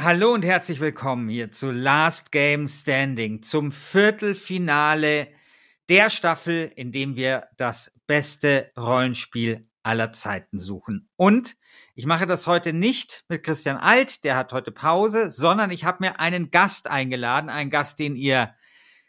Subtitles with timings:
[0.00, 5.26] Hallo und herzlich willkommen hier zu Last Game Standing, zum Viertelfinale
[5.88, 11.08] der Staffel, in dem wir das beste Rollenspiel aller Zeiten suchen.
[11.16, 11.56] Und
[11.96, 16.04] ich mache das heute nicht mit Christian Alt, der hat heute Pause, sondern ich habe
[16.04, 18.54] mir einen Gast eingeladen, einen Gast, den ihr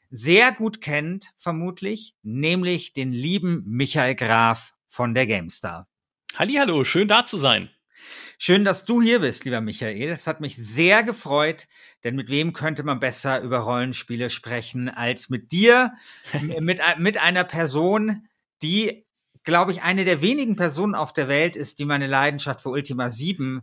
[0.09, 5.87] sehr gut kennt, vermutlich, nämlich den lieben Michael Graf von der GameStar.
[6.35, 7.69] Hallo, schön da zu sein.
[8.41, 10.09] Schön, dass du hier bist, lieber Michael.
[10.09, 11.67] Es hat mich sehr gefreut,
[12.03, 15.93] denn mit wem könnte man besser über Rollenspiele sprechen als mit dir,
[16.41, 18.27] mit, mit einer Person,
[18.61, 19.05] die
[19.43, 23.09] glaube ich, eine der wenigen Personen auf der Welt ist, die meine Leidenschaft für Ultima
[23.09, 23.61] 7,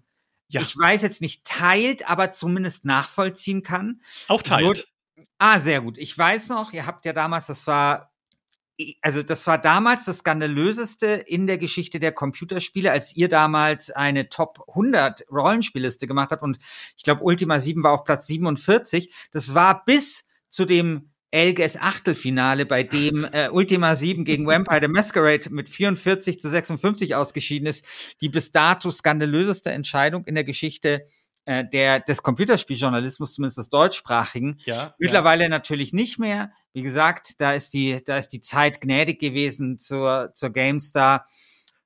[0.48, 0.60] ja.
[0.60, 4.00] ich weiß jetzt nicht teilt, aber zumindest nachvollziehen kann.
[4.28, 4.88] Auch teilt.
[5.38, 5.98] ah, sehr gut.
[5.98, 8.12] Ich weiß noch, ihr habt ja damals, das war
[9.00, 14.28] also das war damals das skandalöseste in der Geschichte der Computerspiele, als ihr damals eine
[14.28, 16.58] Top 100 Rollenspielliste gemacht habt und
[16.96, 19.12] ich glaube Ultima 7 war auf Platz 47.
[19.33, 24.89] Das war bis zu dem Elges Achtelfinale, bei dem äh, Ultima 7 gegen Vampire the
[24.89, 27.84] Masquerade mit 44 zu 56 ausgeschieden ist,
[28.20, 31.06] die bis dato skandalöseste Entscheidung in der Geschichte
[31.46, 34.61] äh, der, des Computerspieljournalismus, zumindest des deutschsprachigen.
[34.64, 35.48] Ja, Mittlerweile ja.
[35.48, 36.52] natürlich nicht mehr.
[36.73, 41.27] Wie gesagt, da ist die, da ist die Zeit gnädig gewesen zur, zur GameStar.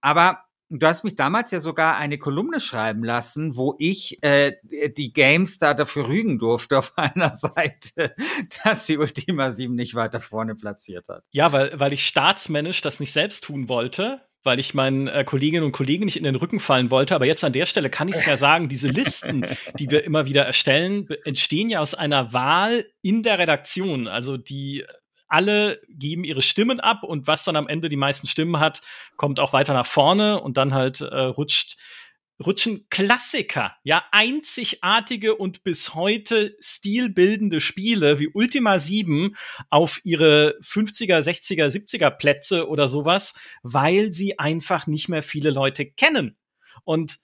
[0.00, 4.52] Aber Du hast mich damals ja sogar eine Kolumne schreiben lassen, wo ich äh,
[4.96, 8.14] die Games da dafür rügen durfte auf einer Seite,
[8.62, 11.24] dass sie Ultima 7 nicht weiter vorne platziert hat.
[11.32, 15.64] Ja, weil, weil ich staatsmännisch das nicht selbst tun wollte, weil ich meinen äh, Kolleginnen
[15.64, 17.14] und Kollegen nicht in den Rücken fallen wollte.
[17.14, 19.44] Aber jetzt an der Stelle kann ich es ja sagen, diese Listen,
[19.78, 24.08] die wir immer wieder erstellen, entstehen ja aus einer Wahl in der Redaktion.
[24.08, 24.84] Also die
[25.28, 28.80] alle geben ihre Stimmen ab und was dann am Ende die meisten Stimmen hat,
[29.16, 31.76] kommt auch weiter nach vorne und dann halt äh, rutscht
[32.44, 39.36] rutschen Klassiker, ja, einzigartige und bis heute stilbildende Spiele wie Ultima 7
[39.68, 45.86] auf ihre 50er, 60er, 70er Plätze oder sowas, weil sie einfach nicht mehr viele Leute
[45.86, 46.36] kennen.
[46.84, 47.18] Und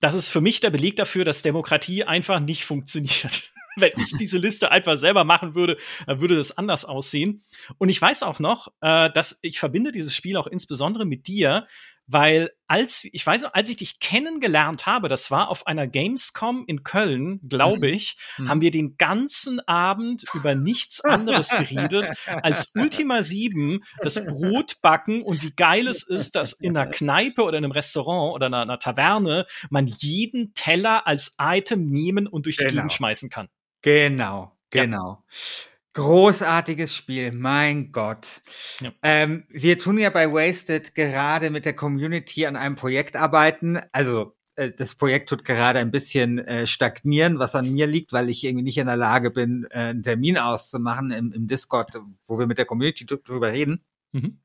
[0.00, 3.52] das ist für mich der Beleg dafür, dass Demokratie einfach nicht funktioniert.
[3.76, 7.42] wenn ich diese Liste einfach selber machen würde, dann würde das anders aussehen.
[7.78, 11.66] Und ich weiß auch noch, äh, dass ich verbinde dieses Spiel auch insbesondere mit dir,
[12.12, 16.82] weil als ich weiß, als ich dich kennengelernt habe, das war auf einer Gamescom in
[16.82, 17.94] Köln, glaube mhm.
[17.94, 18.48] ich, mhm.
[18.48, 25.42] haben wir den ganzen Abend über nichts anderes geredet als Ultima 7, das Brotbacken und
[25.42, 28.78] wie geil es ist, dass in einer Kneipe oder in einem Restaurant oder einer, einer
[28.78, 32.70] Taverne man jeden Teller als Item nehmen und durch genau.
[32.70, 33.48] die Gegend schmeißen kann.
[33.82, 35.24] Genau, genau.
[35.28, 35.69] Ja.
[35.94, 38.42] Großartiges Spiel, mein Gott.
[38.80, 38.92] Ja.
[39.02, 43.80] Ähm, wir tun ja bei Wasted gerade mit der Community an einem Projekt arbeiten.
[43.90, 48.28] Also äh, das Projekt tut gerade ein bisschen äh, stagnieren, was an mir liegt, weil
[48.28, 51.98] ich irgendwie nicht in der Lage bin, äh, einen Termin auszumachen im, im Discord,
[52.28, 53.82] wo wir mit der Community drüber reden.
[54.12, 54.38] Mhm.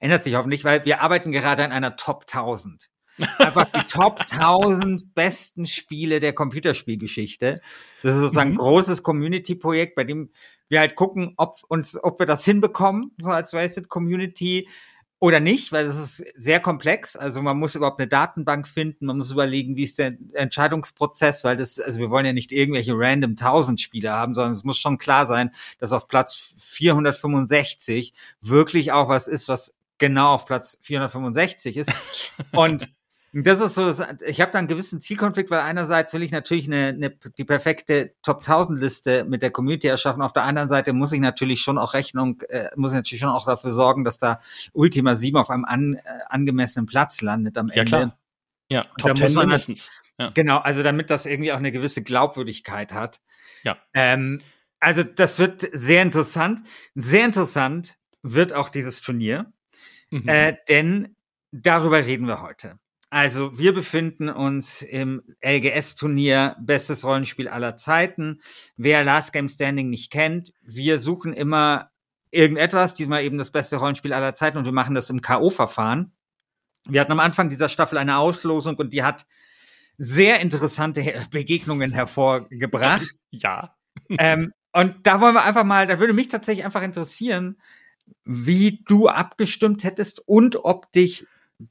[0.00, 2.88] Ändert sich hoffentlich, weil wir arbeiten gerade an einer Top 1000
[3.38, 7.60] einfach die Top 1000 besten Spiele der Computerspielgeschichte.
[8.02, 8.56] Das ist sozusagen mhm.
[8.56, 10.30] ein großes Community-Projekt, bei dem
[10.68, 14.68] wir halt gucken, ob uns, ob wir das hinbekommen, so als Wasted Community
[15.20, 17.16] oder nicht, weil das ist sehr komplex.
[17.16, 21.56] Also man muss überhaupt eine Datenbank finden, man muss überlegen, wie ist der Entscheidungsprozess, weil
[21.56, 24.98] das, also wir wollen ja nicht irgendwelche random 1000 Spiele haben, sondern es muss schon
[24.98, 31.76] klar sein, dass auf Platz 465 wirklich auch was ist, was genau auf Platz 465
[31.76, 31.92] ist.
[32.52, 32.88] Und
[33.32, 36.66] das ist so, das, ich habe da einen gewissen Zielkonflikt, weil einerseits will ich natürlich
[36.66, 40.22] eine, eine, die perfekte Top 1000 Liste mit der Community erschaffen.
[40.22, 43.30] Auf der anderen Seite muss ich natürlich schon auch Rechnung, äh, muss ich natürlich schon
[43.30, 44.40] auch dafür sorgen, dass da
[44.72, 47.84] Ultima 7 auf einem an, äh, angemessenen Platz landet am ja, Ende.
[47.90, 48.18] Klar.
[48.70, 49.90] Ja, Top Ten mindestens.
[50.18, 50.30] Ja.
[50.30, 53.20] Genau, also damit das irgendwie auch eine gewisse Glaubwürdigkeit hat.
[53.62, 53.76] Ja.
[53.94, 54.40] Ähm,
[54.80, 56.62] also das wird sehr interessant.
[56.94, 59.52] Sehr interessant wird auch dieses Turnier,
[60.10, 60.28] mhm.
[60.28, 61.16] äh, denn
[61.52, 62.78] darüber reden wir heute.
[63.10, 68.40] Also wir befinden uns im LGS-Turnier, bestes Rollenspiel aller Zeiten.
[68.76, 71.90] Wer Last Game Standing nicht kennt, wir suchen immer
[72.30, 76.12] irgendetwas, diesmal eben das beste Rollenspiel aller Zeiten und wir machen das im K.O.-Verfahren.
[76.86, 79.26] Wir hatten am Anfang dieser Staffel eine Auslosung und die hat
[79.96, 83.06] sehr interessante Begegnungen hervorgebracht.
[83.30, 83.76] Ja.
[84.18, 87.60] ähm, und da wollen wir einfach mal, da würde mich tatsächlich einfach interessieren,
[88.24, 91.26] wie du abgestimmt hättest und ob dich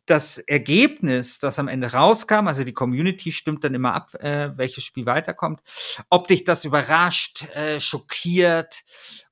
[0.06, 4.84] das Ergebnis, das am Ende rauskam, also die Community stimmt dann immer ab, äh, welches
[4.84, 5.62] Spiel weiterkommt,
[6.10, 8.84] ob dich das überrascht, äh, schockiert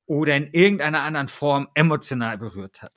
[0.06, 2.94] oder in irgendeiner anderen Form emotional berührt hat.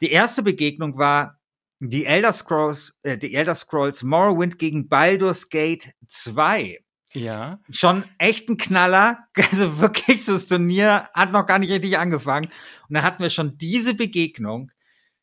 [0.00, 1.38] Die erste Begegnung war
[1.80, 6.78] die Elder Scrolls, äh, die Elder Scrolls Morrowind gegen Baldur's Gate 2.
[7.14, 7.58] Ja.
[7.70, 9.24] Schon echt ein Knaller.
[9.50, 12.50] Also wirklich, das Turnier hat noch gar nicht richtig angefangen.
[12.88, 14.70] Und da hatten wir schon diese Begegnung.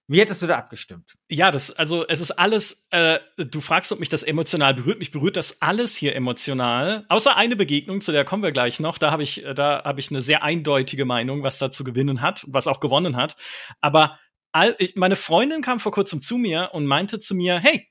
[0.07, 1.15] Wie hättest du da abgestimmt?
[1.29, 4.99] Ja, das, also es ist alles, äh, du fragst, ob mich das emotional berührt.
[4.99, 7.05] Mich berührt das alles hier emotional.
[7.09, 8.99] Außer eine Begegnung, zu der kommen wir gleich noch.
[8.99, 12.45] Da habe ich, da habe ich eine sehr eindeutige Meinung, was da zu gewinnen hat,
[12.47, 13.35] was auch gewonnen hat.
[13.81, 14.19] Aber
[14.51, 17.87] all, ich, meine Freundin kam vor kurzem zu mir und meinte zu mir, hey,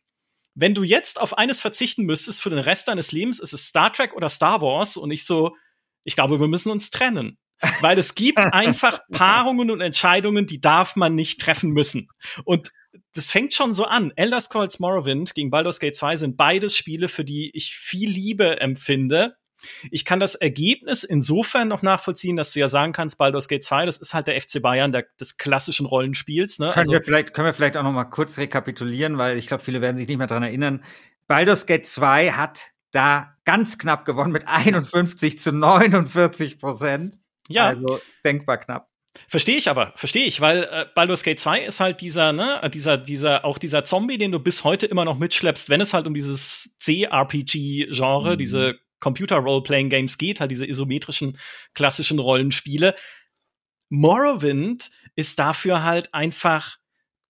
[0.54, 3.92] wenn du jetzt auf eines verzichten müsstest für den Rest deines Lebens, ist es Star
[3.92, 4.96] Trek oder Star Wars.
[4.96, 5.56] Und ich so,
[6.04, 7.38] ich glaube, wir müssen uns trennen.
[7.80, 12.08] Weil es gibt einfach Paarungen und Entscheidungen, die darf man nicht treffen müssen.
[12.44, 12.70] Und
[13.14, 14.12] das fängt schon so an.
[14.16, 18.60] Elder Scrolls Morrowind gegen Baldur's Gate 2 sind beides Spiele, für die ich viel Liebe
[18.60, 19.36] empfinde.
[19.90, 23.86] Ich kann das Ergebnis insofern noch nachvollziehen, dass du ja sagen kannst, Baldur's Gate 2,
[23.86, 26.58] das ist halt der FC Bayern der, des klassischen Rollenspiels.
[26.58, 26.66] Ne?
[26.66, 29.62] Können, also, wir vielleicht, können wir vielleicht auch noch mal kurz rekapitulieren, weil ich glaube,
[29.62, 30.84] viele werden sich nicht mehr dran erinnern.
[31.26, 37.18] Baldur's Gate 2 hat da ganz knapp gewonnen mit 51 zu 49 Prozent.
[37.48, 37.66] Ja.
[37.66, 38.88] Also denkbar knapp.
[39.28, 42.98] Verstehe ich aber, verstehe ich, weil äh, Baldur's Gate 2 ist halt dieser, ne, dieser,
[42.98, 46.14] dieser, auch dieser Zombie, den du bis heute immer noch mitschleppst, wenn es halt um
[46.14, 48.38] dieses C-RPG-Genre, mhm.
[48.38, 51.38] diese Computer-Role-Playing-Games geht, halt diese isometrischen
[51.74, 52.96] klassischen Rollenspiele.
[53.88, 56.78] Morrowind ist dafür halt einfach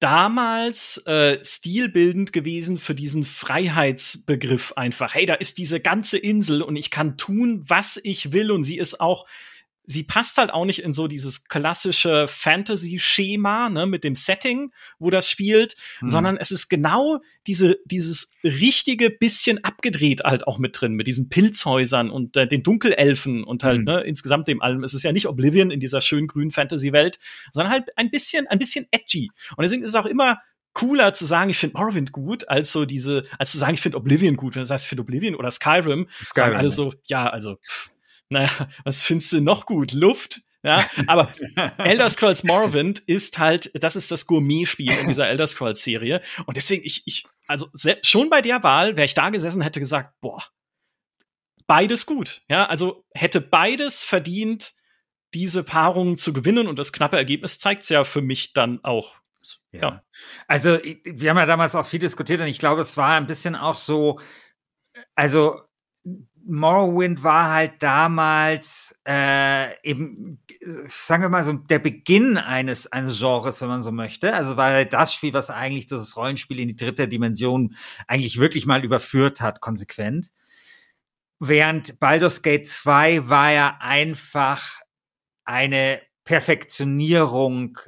[0.01, 5.15] damals äh, stilbildend gewesen für diesen Freiheitsbegriff einfach.
[5.15, 8.79] Hey, da ist diese ganze Insel und ich kann tun, was ich will und sie
[8.79, 9.27] ist auch
[9.87, 15.11] sie passt halt auch nicht in so dieses klassische Fantasy-Schema, ne, mit dem Setting, wo
[15.11, 16.09] das spielt, mhm.
[16.09, 21.29] sondern es ist genau diese, dieses richtige bisschen abgedreht halt auch mit drin, mit diesen
[21.29, 23.85] Pilzhäusern und äh, den Dunkelelfen und halt, mhm.
[23.85, 24.85] ne, insgesamt dem allem.
[24.85, 27.19] Es ist ja nicht Oblivion in dieser schönen grünen Fantasy-Welt,
[27.53, 29.31] sondern halt ein bisschen, ein bisschen edgy.
[29.57, 30.39] Und deswegen ist es auch immer
[30.73, 33.97] cooler zu sagen, ich finde Morrowind gut, als so diese, als zu sagen, ich finde
[33.97, 34.55] Oblivion gut.
[34.55, 37.91] Wenn du sagst, ich finde Oblivion oder Skyrim, Skyrim sagen alle so, ja, also, pff,
[38.29, 39.93] naja, was findest du noch gut?
[39.93, 40.43] Luft?
[40.63, 41.33] Ja, aber
[41.79, 46.23] Elder Scrolls Morrowind ist halt, das ist das Gourmet-Spiel in dieser Elder Scrolls-Serie.
[46.47, 47.69] Und deswegen, ich, ich, also
[48.03, 50.43] schon bei der Wahl, wäre ich da gesessen, hätte gesagt, boah,
[51.67, 52.43] beides gut.
[52.49, 54.73] Ja, also hätte beides verdient,
[55.35, 56.67] diese Paarung zu gewinnen.
[56.67, 59.17] Und das knappe Ergebnis zeigt es ja für mich dann auch.
[59.73, 59.81] Ja.
[59.81, 60.03] ja.
[60.49, 63.55] Also, wir haben ja damals auch viel diskutiert und ich glaube, es war ein bisschen
[63.55, 64.19] auch so,
[65.15, 65.61] also
[66.47, 70.39] Morrowind war halt damals äh, eben,
[70.89, 74.35] sagen wir mal so, der Beginn eines, eines Genres, wenn man so möchte.
[74.35, 78.67] Also war halt das Spiel, was eigentlich dieses Rollenspiel in die dritte Dimension eigentlich wirklich
[78.67, 80.31] mal überführt hat, konsequent.
[81.41, 84.81] Während Baldur's Gate 2 war ja einfach
[85.45, 87.79] eine Perfektionierung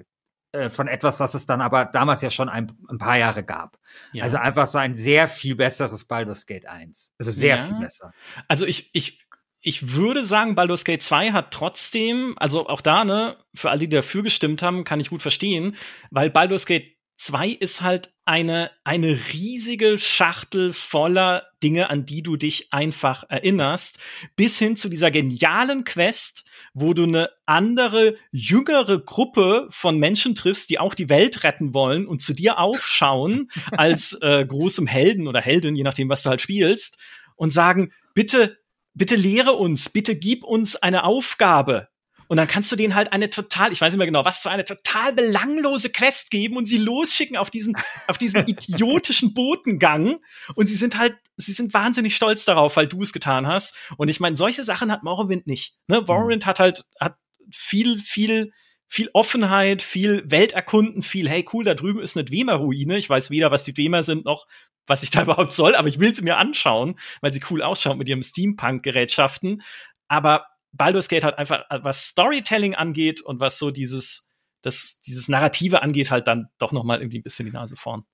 [0.57, 3.79] äh, von etwas, was es dann aber damals ja schon ein, ein paar Jahre gab.
[4.13, 4.25] Ja.
[4.25, 7.13] Also einfach so ein sehr viel besseres Baldur's Gate 1.
[7.19, 7.63] Also sehr ja.
[7.63, 8.13] viel besser.
[8.49, 9.27] Also ich, ich,
[9.61, 13.89] ich würde sagen, Baldur's Gate 2 hat trotzdem, also auch da, ne, für alle, die
[13.89, 15.77] dafür gestimmt haben, kann ich gut verstehen,
[16.11, 22.37] weil Baldur's Gate 2 ist halt eine, eine riesige Schachtel voller Dinge, an die du
[22.37, 23.99] dich einfach erinnerst,
[24.35, 26.45] bis hin zu dieser genialen Quest,
[26.75, 32.07] wo du eine andere, jüngere Gruppe von Menschen triffst, die auch die Welt retten wollen
[32.07, 36.43] und zu dir aufschauen als äh, großem Helden oder Heldin, je nachdem, was du halt
[36.43, 36.99] spielst,
[37.37, 38.59] und sagen, bitte,
[38.93, 41.89] bitte lehre uns, bitte gib uns eine Aufgabe.
[42.29, 44.49] Und dann kannst du denen halt eine total, ich weiß nicht mehr genau, was so
[44.49, 50.17] eine total belanglose Quest geben und sie losschicken auf diesen, auf diesen idiotischen Botengang.
[50.55, 53.77] Und sie sind halt, sie sind wahnsinnig stolz darauf, weil du es getan hast.
[53.97, 55.75] Und ich meine, solche Sachen hat Morrowind nicht.
[55.89, 56.01] Ne?
[56.01, 56.49] Morrowind mhm.
[56.49, 57.17] hat halt, hat
[57.51, 58.53] viel, viel
[58.89, 62.97] viel Offenheit, viel Welterkunden, viel, hey cool, da drüben ist eine Dwemer-Ruine.
[62.97, 64.47] Ich weiß weder, was die Dwemer sind, noch
[64.87, 67.99] was ich da überhaupt soll, aber ich will sie mir anschauen, weil sie cool ausschaut
[67.99, 69.63] mit ihrem Steampunk-Gerätschaften.
[70.09, 75.83] Aber Baldur's Gate hat einfach, was Storytelling angeht und was so dieses, das, dieses Narrative
[75.83, 78.05] angeht, halt dann doch noch mal irgendwie ein bisschen die Nase vorn.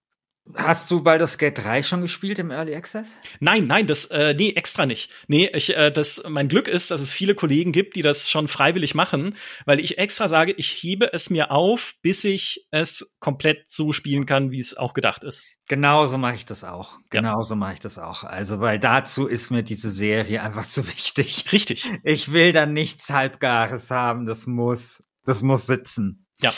[0.57, 3.17] Hast du Baldur's Gate 3 schon gespielt im Early Access?
[3.39, 5.11] Nein, nein, das, äh, nee, extra nicht.
[5.29, 8.49] Nee, ich, äh, das, mein Glück ist, dass es viele Kollegen gibt, die das schon
[8.49, 13.71] freiwillig machen, weil ich extra sage, ich hebe es mir auf, bis ich es komplett
[13.71, 15.47] so spielen kann, wie es auch gedacht ist.
[15.69, 16.99] Genauso mache ich das auch.
[17.09, 17.59] Genauso ja.
[17.59, 18.25] mache ich das auch.
[18.25, 21.53] Also, weil dazu ist mir diese Serie einfach zu wichtig.
[21.53, 21.89] Richtig.
[22.03, 24.27] Ich will dann nichts Halbgares haben.
[24.27, 26.27] Das muss, das muss sitzen.
[26.41, 26.53] Ja,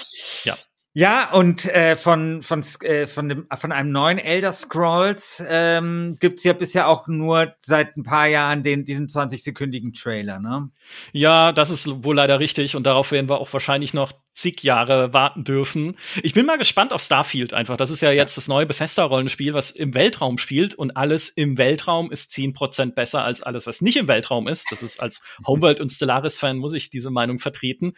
[0.45, 0.57] ja.
[0.97, 6.45] Ja, und äh, von, von, äh, von, dem, von einem neuen Elder Scrolls ähm, gibt
[6.45, 10.71] ja bisher auch nur seit ein paar Jahren den, diesen 20-sekündigen Trailer, ne?
[11.11, 15.13] Ja, das ist wohl leider richtig und darauf werden wir auch wahrscheinlich noch zig Jahre
[15.13, 15.97] warten dürfen.
[16.23, 17.77] Ich bin mal gespannt auf Starfield einfach.
[17.77, 22.13] Das ist ja jetzt das neue Bethesda-Rollenspiel, was im Weltraum spielt und alles im Weltraum
[22.13, 24.71] ist zehn Prozent besser als alles, was nicht im Weltraum ist.
[24.71, 27.95] Das ist als Homeworld- und Stellaris-Fan muss ich diese Meinung vertreten.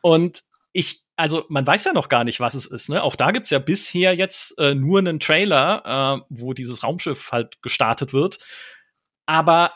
[0.00, 2.88] Und ich also man weiß ja noch gar nicht, was es ist.
[2.88, 3.02] Ne?
[3.02, 7.60] Auch da gibt's ja bisher jetzt äh, nur einen Trailer, äh, wo dieses Raumschiff halt
[7.60, 8.38] gestartet wird.
[9.26, 9.74] Aber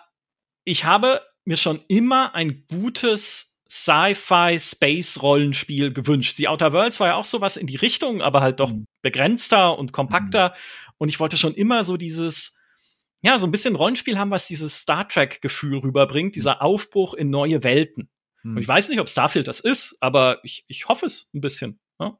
[0.64, 6.38] ich habe mir schon immer ein gutes Sci-Fi-Space-Rollenspiel gewünscht.
[6.38, 8.86] Die Outer Worlds war ja auch sowas in die Richtung, aber halt doch mhm.
[9.02, 10.50] begrenzter und kompakter.
[10.50, 10.54] Mhm.
[10.98, 12.56] Und ich wollte schon immer so dieses,
[13.20, 17.64] ja, so ein bisschen Rollenspiel haben, was dieses Star Trek-Gefühl rüberbringt, dieser Aufbruch in neue
[17.64, 18.08] Welten.
[18.44, 18.58] Hm.
[18.58, 21.80] ich weiß nicht, ob Starfield das ist, aber ich, ich hoffe es ein bisschen.
[21.98, 22.18] Ja?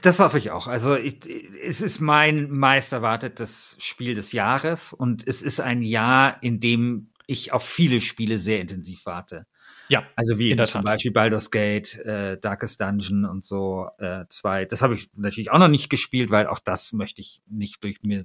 [0.00, 0.68] Das hoffe ich auch.
[0.68, 1.28] Also ich,
[1.62, 7.10] es ist mein meist erwartetes Spiel des Jahres und es ist ein Jahr, in dem
[7.26, 9.46] ich auf viele Spiele sehr intensiv warte.
[9.88, 10.04] Ja.
[10.16, 14.64] Also wie zum Beispiel Baldur's Gate, äh, Darkest Dungeon und so äh, zwei.
[14.64, 18.02] Das habe ich natürlich auch noch nicht gespielt, weil auch das möchte ich nicht durch
[18.02, 18.24] mir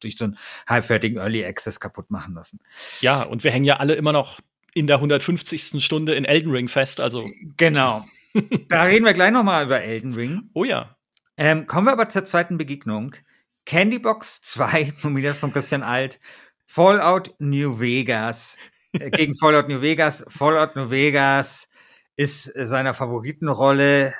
[0.00, 2.58] durch so einen halbfertigen Early Access kaputt machen lassen.
[3.00, 4.40] Ja, und wir hängen ja alle immer noch
[4.76, 5.82] in der 150.
[5.82, 7.00] Stunde in Elden Ring fest.
[7.00, 8.04] Also genau.
[8.68, 10.50] da reden wir gleich noch mal über Elden Ring.
[10.52, 10.98] Oh ja.
[11.38, 13.16] Ähm, kommen wir aber zur zweiten Begegnung.
[13.64, 16.20] Candybox 2, nominiert von Christian Alt,
[16.66, 18.58] Fallout New Vegas
[18.92, 20.26] äh, gegen Fallout New Vegas.
[20.28, 21.68] Fallout New Vegas
[22.16, 24.12] ist seiner Favoritenrolle,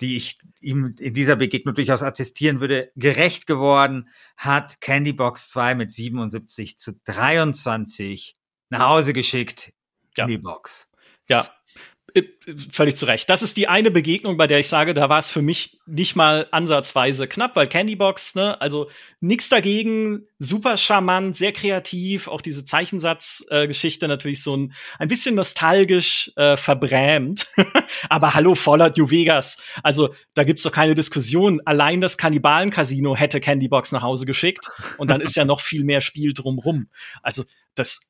[0.00, 5.92] die ich ihm in dieser Begegnung durchaus attestieren würde, gerecht geworden, hat Candybox 2 mit
[5.92, 8.38] 77 zu 23
[8.70, 9.74] nach Hause geschickt
[10.16, 10.24] ja.
[10.24, 10.90] in die Box.
[11.28, 11.48] Ja,
[12.14, 12.22] äh,
[12.72, 13.30] völlig zu Recht.
[13.30, 16.16] Das ist die eine Begegnung, bei der ich sage, da war es für mich nicht
[16.16, 18.90] mal ansatzweise knapp, weil Candybox, ne, also
[19.20, 25.34] nix dagegen, super charmant, sehr kreativ, auch diese Zeichensatzgeschichte äh, natürlich so ein, ein bisschen
[25.34, 27.48] nostalgisch äh, verbrämt.
[28.08, 29.62] Aber hallo, Fallout New Vegas.
[29.82, 31.60] Also, da gibt's doch keine Diskussion.
[31.64, 34.66] Allein das Kannibalen-Casino hätte Candybox nach Hause geschickt
[34.98, 36.88] und dann ist ja noch viel mehr Spiel drumrum.
[37.22, 38.09] Also, das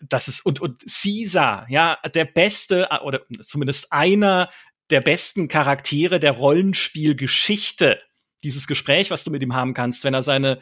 [0.00, 4.50] das ist, und, und Caesar, ja, der beste, oder zumindest einer
[4.90, 8.00] der besten Charaktere der Rollenspielgeschichte.
[8.42, 10.58] Dieses Gespräch, was du mit ihm haben kannst, wenn er seine,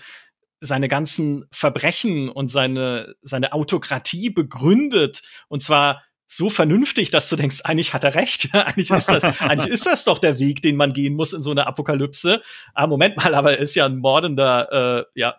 [0.60, 7.62] seine ganzen Verbrechen und seine, seine Autokratie begründet, und zwar so vernünftig, dass du denkst,
[7.64, 8.50] eigentlich hat er recht.
[8.54, 11.50] eigentlich ist das, eigentlich ist das doch der Weg, den man gehen muss in so
[11.50, 12.42] einer Apokalypse.
[12.74, 15.36] Ah, Moment mal, aber er ist ja ein mordender, äh, ja,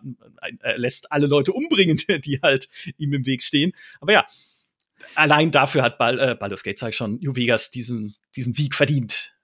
[0.62, 2.68] er lässt alle Leute umbringen, die halt
[2.98, 3.72] ihm im Weg stehen.
[4.02, 4.26] Aber ja,
[5.16, 8.74] allein dafür hat Bal äh, Baldur's Gate, sag ich schon, New Vegas diesen, diesen Sieg
[8.74, 9.36] verdient.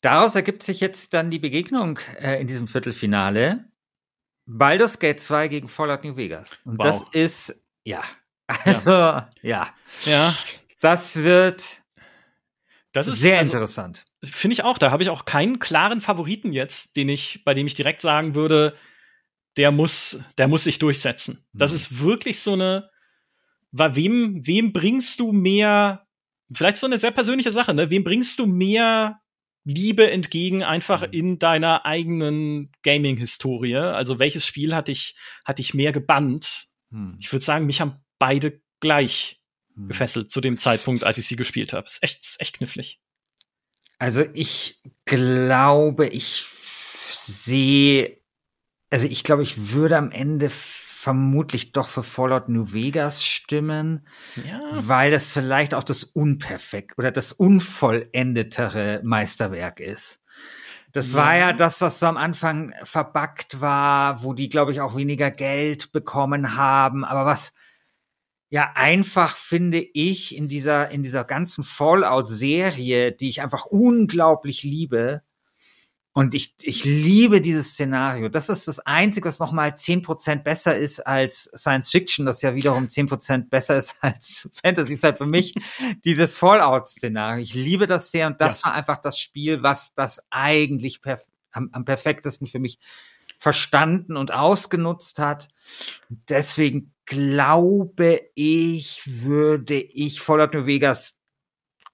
[0.00, 3.66] Daraus ergibt sich jetzt dann die Begegnung äh, in diesem Viertelfinale.
[4.46, 6.58] Baldur's Gate 2 gegen Fallout New Vegas.
[6.64, 6.86] Und wow.
[6.86, 8.02] das ist, ja,
[8.64, 9.30] also, ja.
[9.42, 9.74] ja.
[10.04, 10.34] ja.
[10.82, 11.82] Das wird
[12.92, 14.04] das ist sehr also, interessant.
[14.22, 14.76] Finde ich auch.
[14.76, 18.34] Da habe ich auch keinen klaren Favoriten jetzt, den ich, bei dem ich direkt sagen
[18.34, 18.76] würde,
[19.56, 21.46] der muss, der muss sich durchsetzen.
[21.52, 21.58] Mhm.
[21.58, 22.90] Das ist wirklich so eine,
[23.72, 26.06] wem, wem bringst du mehr,
[26.52, 27.88] vielleicht so eine sehr persönliche Sache, ne?
[27.90, 29.20] Wem bringst du mehr
[29.64, 31.12] Liebe entgegen einfach mhm.
[31.12, 33.76] in deiner eigenen Gaming-Historie?
[33.76, 36.66] Also welches Spiel hat dich, hat dich mehr gebannt?
[36.90, 37.16] Mhm.
[37.18, 39.41] Ich würde sagen, mich haben beide gleich
[39.74, 39.88] hm.
[39.88, 41.86] gefesselt zu dem Zeitpunkt, als ich sie gespielt habe.
[41.86, 43.00] Ist echt, ist echt knifflig.
[43.98, 46.46] Also ich glaube, ich
[47.10, 48.18] sehe,
[48.90, 54.06] also ich glaube, ich würde am Ende vermutlich doch für Fallout New Vegas stimmen,
[54.44, 54.60] ja.
[54.72, 60.20] weil das vielleicht auch das unperfekt oder das unvollendetere Meisterwerk ist.
[60.92, 61.18] Das ja.
[61.18, 65.30] war ja das, was so am Anfang verbackt war, wo die, glaube ich, auch weniger
[65.30, 67.52] Geld bekommen haben, aber was
[68.52, 74.62] ja einfach finde ich in dieser in dieser ganzen Fallout Serie, die ich einfach unglaublich
[74.62, 75.22] liebe,
[76.14, 78.28] und ich, ich liebe dieses Szenario.
[78.28, 82.54] Das ist das Einzige, was nochmal zehn Prozent besser ist als Science Fiction, das ja
[82.54, 85.54] wiederum zehn Prozent besser ist als Fantasy, ist halt für mich
[86.04, 87.42] dieses Fallout-Szenario.
[87.42, 88.66] Ich liebe das sehr und das ja.
[88.66, 92.78] war einfach das Spiel, was das eigentlich perf am, am perfektesten für mich
[93.42, 95.48] verstanden und ausgenutzt hat.
[96.08, 101.18] Deswegen glaube ich, würde ich Fallout New Vegas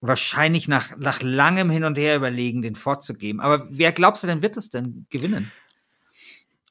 [0.02, 3.40] wahrscheinlich nach, nach langem Hin und Her überlegen, den vorzugeben.
[3.40, 5.50] Aber wer glaubst du denn, wird es denn gewinnen?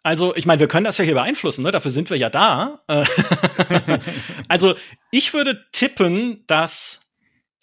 [0.03, 1.71] Also, ich meine, wir können das ja hier beeinflussen, ne?
[1.71, 2.83] Dafür sind wir ja da.
[2.87, 3.03] Äh,
[4.47, 4.75] also,
[5.09, 7.11] ich würde tippen, dass,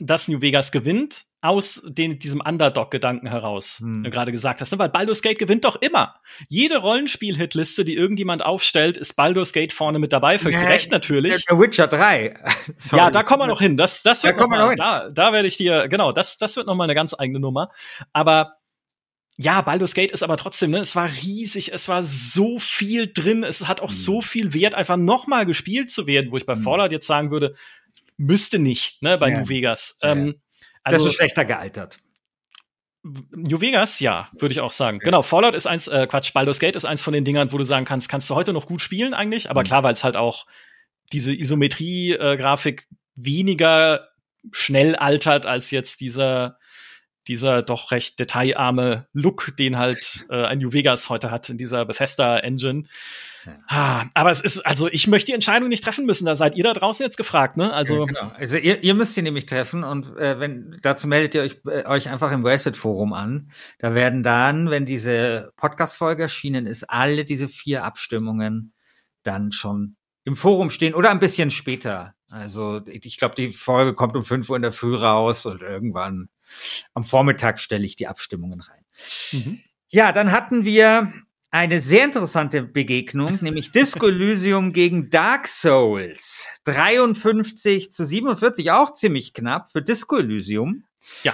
[0.01, 4.05] dass New Vegas gewinnt aus den, diesem Underdog-Gedanken heraus, hm.
[4.05, 4.73] gerade gesagt hast.
[4.73, 4.79] Ne?
[4.79, 6.15] Weil Baldur's Gate gewinnt doch immer.
[6.49, 10.39] Jede Rollenspiel-Hitliste, die irgendjemand aufstellt, ist Baldur's Gate vorne mit dabei.
[10.39, 11.45] Völlig zu Recht natürlich.
[11.45, 12.35] Der Witcher 3.
[12.93, 13.77] ja, da kommen wir noch hin.
[13.77, 16.67] Das, das wird da, noch mal, da, da werde ich dir, genau, das, das wird
[16.67, 17.71] noch mal eine ganz eigene Nummer.
[18.15, 18.57] Aber
[19.37, 23.45] ja, Baldur's Gate ist aber trotzdem, ne, es war riesig, es war so viel drin,
[23.45, 23.95] es hat auch mhm.
[23.95, 26.63] so viel Wert, einfach noch mal gespielt zu werden, wo ich bei mhm.
[26.63, 27.55] Fallout jetzt sagen würde,
[28.17, 29.41] müsste nicht, ne, bei ja.
[29.41, 29.99] New Vegas.
[30.03, 30.13] Ja.
[30.13, 30.37] Ähm,
[30.85, 31.99] also, das ist schlechter gealtert.
[33.03, 34.97] New Vegas, ja, würde ich auch sagen.
[34.97, 35.05] Okay.
[35.05, 37.65] Genau, Fallout ist eins, äh, Quatsch, Baldur's Gate ist eins von den Dingern, wo du
[37.65, 39.67] sagen kannst, kannst du heute noch gut spielen eigentlich, aber mhm.
[39.67, 40.47] klar, weil es halt auch
[41.13, 44.09] diese Isometrie-Grafik äh, weniger
[44.53, 46.59] schnell altert als jetzt dieser
[47.27, 51.85] dieser doch recht detailarme Look, den halt äh, ein New Vegas heute hat in dieser
[51.85, 52.85] Bethesda Engine.
[53.69, 56.27] Ah, aber es ist, also ich möchte die Entscheidung nicht treffen müssen.
[56.27, 57.73] Da seid ihr da draußen jetzt gefragt, ne?
[57.73, 58.33] Also, ja, genau.
[58.37, 61.85] also ihr, ihr müsst sie nämlich treffen und äh, wenn dazu meldet ihr euch, äh,
[61.87, 63.51] euch einfach im Wasted Forum an.
[63.79, 68.73] Da werden dann, wenn diese Podcast-Folge erschienen ist, alle diese vier Abstimmungen
[69.23, 72.15] dann schon im Forum stehen oder ein bisschen später.
[72.29, 76.29] Also ich glaube, die Folge kommt um 5 Uhr in der Früh raus und irgendwann
[76.95, 78.85] am Vormittag stelle ich die Abstimmungen rein.
[79.33, 79.61] Mhm.
[79.89, 81.13] Ja, dann hatten wir
[81.55, 86.49] eine sehr interessante Begegnung, nämlich Disco Elysium gegen Dark Souls.
[86.65, 90.83] 53 zu 47, auch ziemlich knapp für Disco Elysium.
[91.23, 91.33] Ja.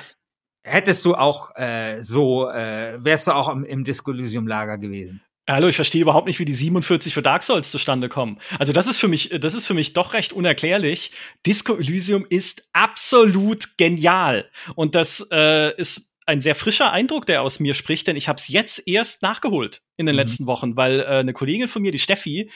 [0.63, 5.23] Hättest du auch äh, so, äh, wärst du auch im, im Disco Elysium Lager gewesen?
[5.49, 8.41] Hallo, ich verstehe überhaupt nicht, wie die 47 für Dark Souls zustande kommen.
[8.59, 11.13] Also das ist für mich, das ist für mich doch recht unerklärlich.
[11.47, 17.61] Disco Elysium ist absolut genial und das äh, ist ein sehr frischer Eindruck, der aus
[17.61, 20.21] mir spricht, denn ich habe es jetzt erst nachgeholt in den mhm.
[20.21, 22.51] letzten Wochen, weil äh, eine Kollegin von mir, die Steffi,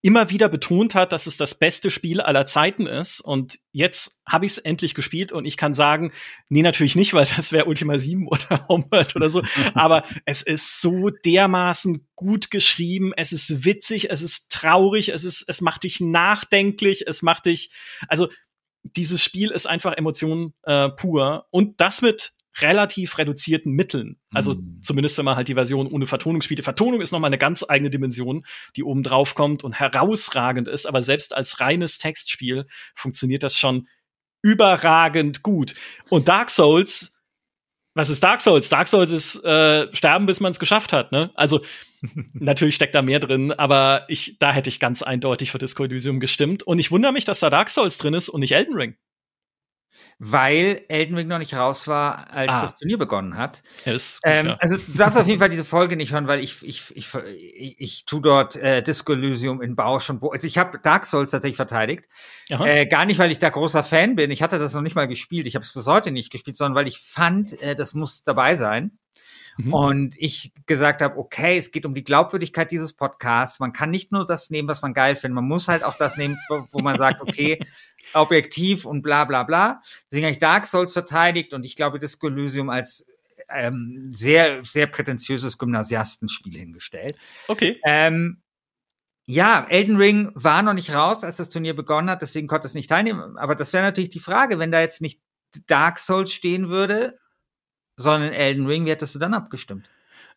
[0.00, 3.20] immer wieder betont hat, dass es das beste Spiel aller Zeiten ist.
[3.20, 6.12] Und jetzt habe ich es endlich gespielt und ich kann sagen,
[6.48, 9.42] nee, natürlich nicht, weil das wäre Ultima 7 oder Homeworld oder so.
[9.74, 15.44] Aber es ist so dermaßen gut geschrieben, es ist witzig, es ist traurig, es ist,
[15.48, 17.70] es macht dich nachdenklich, es macht dich,
[18.06, 18.28] also
[18.84, 24.18] dieses Spiel ist einfach Emotion äh, pur und das mit relativ reduzierten Mitteln.
[24.32, 24.80] Also mhm.
[24.82, 26.58] zumindest wenn man halt die Version ohne Vertonung spielt.
[26.58, 28.44] Die Vertonung ist nochmal eine ganz eigene Dimension,
[28.76, 30.86] die oben drauf kommt und herausragend ist.
[30.86, 33.88] Aber selbst als reines Textspiel funktioniert das schon
[34.42, 35.74] überragend gut.
[36.10, 37.18] Und Dark Souls,
[37.94, 38.68] was ist Dark Souls?
[38.68, 41.12] Dark Souls ist äh, sterben, bis man es geschafft hat.
[41.12, 41.30] Ne?
[41.34, 41.60] Also
[42.34, 46.20] natürlich steckt da mehr drin, aber ich, da hätte ich ganz eindeutig für Disco Elysium
[46.20, 46.62] gestimmt.
[46.62, 48.96] Und ich wundere mich, dass da Dark Souls drin ist und nicht Elden Ring
[50.18, 52.62] weil Elden Ring noch nicht raus war, als ah.
[52.62, 53.62] das Turnier begonnen hat.
[53.84, 54.56] Ja, ist gut, ähm, ja.
[54.58, 57.76] Also du darfst auf jeden Fall diese Folge nicht hören, weil ich ich ich ich,
[57.78, 61.30] ich tu dort äh, Disco Elysium in Bausch und Bo also ich habe Dark Souls
[61.30, 62.08] tatsächlich verteidigt.
[62.48, 64.30] Äh, gar nicht, weil ich da großer Fan bin.
[64.30, 65.46] Ich hatte das noch nicht mal gespielt.
[65.46, 68.56] Ich habe es bis heute nicht gespielt, sondern weil ich fand, äh, das muss dabei
[68.56, 68.98] sein.
[69.58, 69.74] Mhm.
[69.74, 73.58] Und ich gesagt habe, okay, es geht um die Glaubwürdigkeit dieses Podcasts.
[73.58, 75.34] Man kann nicht nur das nehmen, was man geil findet.
[75.34, 77.58] Man muss halt auch das nehmen, wo, wo man sagt, okay,
[78.14, 79.82] objektiv und bla bla bla.
[80.10, 83.06] Deswegen habe ich Dark Souls verteidigt und ich glaube Disco Elysium als
[83.50, 87.16] ähm, sehr, sehr prätentiöses Gymnasiastenspiel hingestellt.
[87.48, 87.80] Okay.
[87.84, 88.42] Ähm,
[89.26, 92.74] ja, Elden Ring war noch nicht raus, als das Turnier begonnen hat, deswegen konnte es
[92.74, 93.36] nicht teilnehmen.
[93.36, 95.20] Aber das wäre natürlich die Frage, wenn da jetzt nicht
[95.66, 97.18] Dark Souls stehen würde,
[97.96, 99.88] sondern Elden Ring, wie hättest du dann abgestimmt?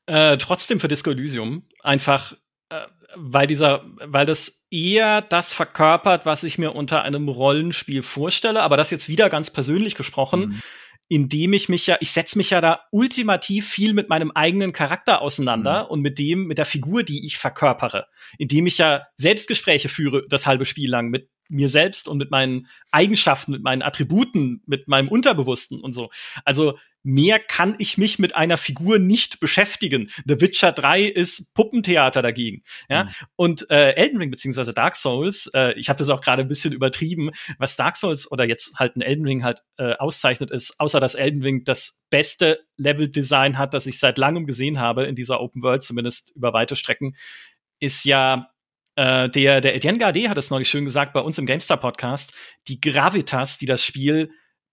[0.07, 1.65] Äh, trotzdem für Disco Elysium.
[1.83, 2.35] Einfach,
[3.15, 8.77] weil dieser, weil das eher das verkörpert, was ich mir unter einem Rollenspiel vorstelle, aber
[8.77, 10.39] das jetzt wieder ganz persönlich gesprochen.
[10.39, 10.61] Mhm
[11.11, 15.21] indem ich mich ja, ich setze mich ja da ultimativ viel mit meinem eigenen Charakter
[15.21, 15.89] auseinander mhm.
[15.89, 18.07] und mit dem, mit der Figur, die ich verkörpere,
[18.37, 22.67] indem ich ja Selbstgespräche führe das halbe Spiel lang mit mir selbst und mit meinen
[22.91, 26.11] Eigenschaften, mit meinen Attributen, mit meinem Unterbewussten und so.
[26.45, 30.09] Also mehr kann ich mich mit einer Figur nicht beschäftigen.
[30.25, 32.63] The Witcher 3 ist Puppentheater dagegen.
[32.89, 33.05] Ja?
[33.05, 33.09] Mhm.
[33.35, 36.73] Und äh, Elden Ring beziehungsweise Dark Souls, äh, ich habe das auch gerade ein bisschen
[36.73, 40.99] übertrieben, was Dark Souls oder jetzt halt ein Elden Ring halt äh, auszeichnet ist, außer
[40.99, 45.41] dass Elden Ring das beste Level-Design hat, das ich seit langem gesehen habe in dieser
[45.41, 47.15] Open World, zumindest über weite Strecken,
[47.79, 48.51] ist ja
[48.95, 52.33] äh, der, der Etienne Gardet hat es neulich schön gesagt bei uns im GameStar-Podcast,
[52.67, 54.31] die Gravitas, die das Spiel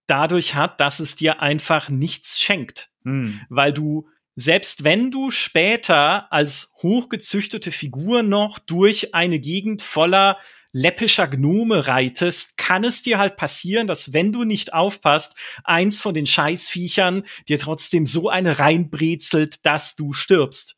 [0.09, 2.89] dadurch hat, dass es dir einfach nichts schenkt.
[3.03, 3.41] Hm.
[3.49, 10.37] Weil du, selbst wenn du später als hochgezüchtete Figur noch durch eine Gegend voller
[10.71, 16.13] läppischer Gnome reitest, kann es dir halt passieren, dass wenn du nicht aufpasst, eins von
[16.13, 20.75] den Scheißviechern dir trotzdem so eine reinbrezelt, dass du stirbst.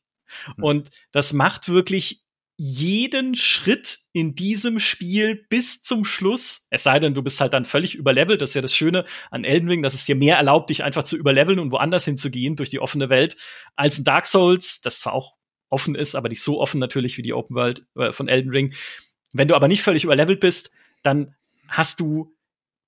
[0.56, 0.64] Hm.
[0.64, 2.21] Und das macht wirklich
[2.64, 7.66] jeden Schritt in diesem Spiel bis zum Schluss, es sei denn, du bist halt dann
[7.66, 10.70] völlig überlevelt, das ist ja das Schöne an Elden Ring, dass es dir mehr erlaubt,
[10.70, 13.36] dich einfach zu überleveln und woanders hinzugehen durch die offene Welt,
[13.76, 15.34] als in Dark Souls, das zwar auch
[15.72, 18.76] offen ist, aber nicht so offen natürlich wie die Open World äh, von Elden Ring.
[19.34, 20.70] Wenn du aber nicht völlig überlevelt bist,
[21.02, 21.34] dann
[21.68, 22.38] hast du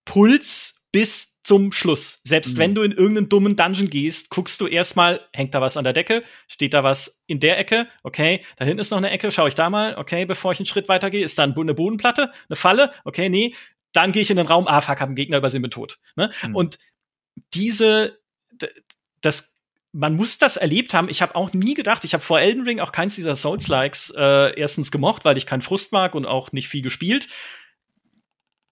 [0.06, 2.22] Puls bis zum Schluss.
[2.24, 2.58] Selbst mhm.
[2.60, 5.92] wenn du in irgendeinen dummen Dungeon gehst, guckst du erstmal, hängt da was an der
[5.92, 6.24] Decke?
[6.48, 7.88] Steht da was in der Ecke?
[8.04, 9.96] Okay, da hinten ist noch eine Ecke, schaue ich da mal.
[9.98, 12.92] Okay, bevor ich einen Schritt weitergehe, ist da eine Bodenplatte, eine Falle?
[13.04, 13.54] Okay, nee.
[13.92, 16.00] Dann gehe ich in den Raum, ah, fuck, hab einen Gegner übersehen, bin tot.
[16.16, 16.32] Ne?
[16.44, 16.56] Mhm.
[16.56, 16.80] Und
[17.54, 18.20] diese,
[19.20, 19.56] das,
[19.92, 21.10] man muss das erlebt haben.
[21.10, 24.58] Ich habe auch nie gedacht, ich habe vor Elden Ring auch keins dieser Souls-Likes äh,
[24.58, 27.28] erstens gemocht, weil ich keinen Frust mag und auch nicht viel gespielt.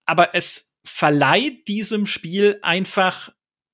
[0.05, 3.31] Aber es verleiht diesem Spiel einfach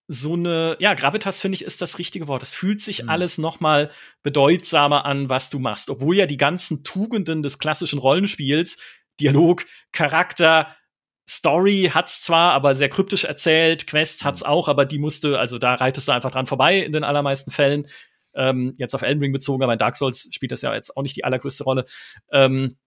[0.08, 2.42] so eine, ja, Gravitas finde ich ist das richtige Wort.
[2.42, 3.10] Es fühlt sich mhm.
[3.10, 3.92] alles noch mal
[4.24, 8.78] bedeutsamer an, was du machst, obwohl ja die ganzen Tugenden des klassischen Rollenspiels,
[9.20, 10.76] Dialog, Charakter,
[11.30, 14.48] Story hat's zwar, aber sehr kryptisch erzählt, Quests hat's mhm.
[14.48, 17.88] auch, aber die musste, also da reitest du einfach dran vorbei in den allermeisten Fällen.
[18.34, 21.02] Ähm, jetzt auf Elden Ring bezogen, aber in Dark Souls spielt das ja jetzt auch
[21.02, 21.86] nicht die allergrößte Rolle.
[22.32, 22.78] Ähm,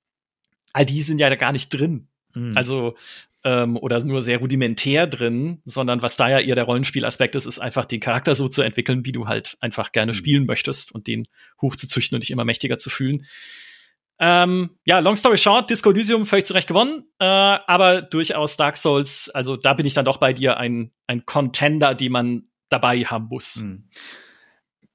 [0.73, 2.09] all die sind ja gar nicht drin.
[2.35, 2.57] Mhm.
[2.57, 2.97] Also
[3.45, 7.59] ähm, oder nur sehr rudimentär drin, sondern was da ja eher der Rollenspielaspekt ist, ist
[7.59, 10.17] einfach den Charakter so zu entwickeln, wie du halt einfach gerne mhm.
[10.17, 11.25] spielen möchtest und den
[11.61, 13.27] hochzuzüchten und dich immer mächtiger zu fühlen.
[14.19, 19.31] Ähm, ja, long story short, Disco Elysium völlig zurecht gewonnen, äh, aber durchaus Dark Souls,
[19.31, 23.29] also da bin ich dann doch bei dir ein, ein Contender, die man dabei haben
[23.31, 23.57] muss.
[23.57, 23.89] Mhm.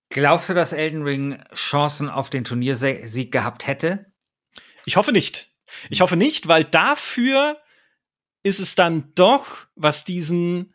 [0.10, 4.06] Glaubst du, dass Elden Ring Chancen auf den Turniersieg gehabt hätte?
[4.86, 5.50] Ich hoffe nicht.
[5.90, 7.58] Ich hoffe nicht, weil dafür
[8.46, 10.72] ist es dann doch, was diesen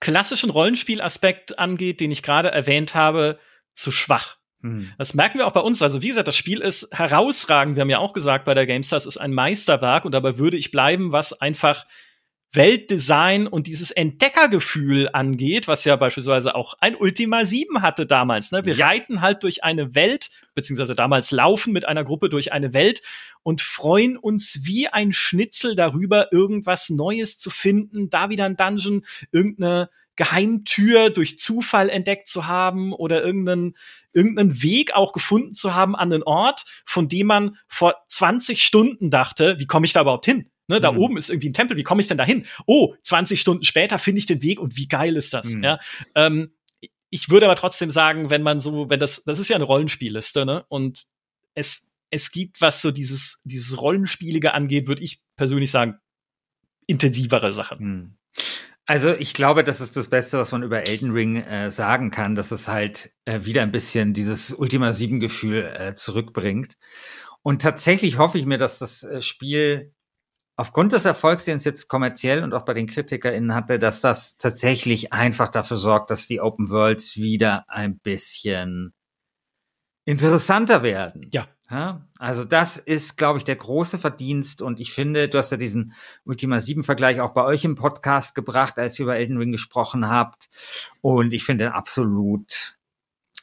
[0.00, 3.38] klassischen Rollenspielaspekt angeht, den ich gerade erwähnt habe,
[3.72, 4.36] zu schwach.
[4.62, 4.90] Hm.
[4.98, 5.80] Das merken wir auch bei uns.
[5.80, 7.76] Also, wie gesagt, das Spiel ist herausragend.
[7.76, 10.72] Wir haben ja auch gesagt, bei der GameStars ist ein Meisterwerk und dabei würde ich
[10.72, 11.86] bleiben, was einfach
[12.54, 18.52] Weltdesign und dieses Entdeckergefühl angeht, was ja beispielsweise auch ein Ultima 7 hatte damals.
[18.52, 18.64] Ne?
[18.64, 18.86] Wir ja.
[18.86, 23.02] reiten halt durch eine Welt, beziehungsweise damals laufen mit einer Gruppe durch eine Welt
[23.42, 29.02] und freuen uns wie ein Schnitzel darüber, irgendwas Neues zu finden, da wieder ein Dungeon,
[29.32, 33.74] irgendeine Geheimtür durch Zufall entdeckt zu haben oder irgendeinen,
[34.12, 39.10] irgendeinen Weg auch gefunden zu haben an den Ort, von dem man vor 20 Stunden
[39.10, 40.50] dachte, wie komme ich da überhaupt hin?
[40.66, 40.98] Ne, da mhm.
[40.98, 42.46] oben ist irgendwie ein Tempel, wie komme ich denn da hin?
[42.66, 45.54] Oh, 20 Stunden später finde ich den Weg und wie geil ist das?
[45.54, 45.62] Mhm.
[45.64, 45.80] Ja,
[46.14, 46.54] ähm,
[47.10, 50.44] ich würde aber trotzdem sagen, wenn man so, wenn das, das ist ja eine Rollenspielliste,
[50.44, 50.64] ne?
[50.68, 51.04] Und
[51.54, 55.98] es, es gibt, was so dieses, dieses Rollenspielige angeht, würde ich persönlich sagen,
[56.86, 57.78] intensivere Sachen.
[57.78, 58.16] Mhm.
[58.86, 62.34] Also ich glaube, das ist das Beste, was man über Elden Ring äh, sagen kann,
[62.34, 66.76] dass es halt äh, wieder ein bisschen dieses Ultima 7 Gefühl äh, zurückbringt.
[67.42, 69.93] Und tatsächlich hoffe ich mir, dass das äh, Spiel
[70.56, 74.36] aufgrund des Erfolgs, den es jetzt kommerziell und auch bei den KritikerInnen hatte, dass das
[74.38, 78.92] tatsächlich einfach dafür sorgt, dass die Open Worlds wieder ein bisschen
[80.04, 81.28] interessanter werden.
[81.32, 81.46] Ja.
[81.70, 82.06] ja?
[82.18, 85.94] Also das ist, glaube ich, der große Verdienst und ich finde, du hast ja diesen
[86.24, 90.08] Ultima 7 Vergleich auch bei euch im Podcast gebracht, als ihr über Elden Ring gesprochen
[90.08, 90.48] habt
[91.00, 92.76] und ich finde ihn absolut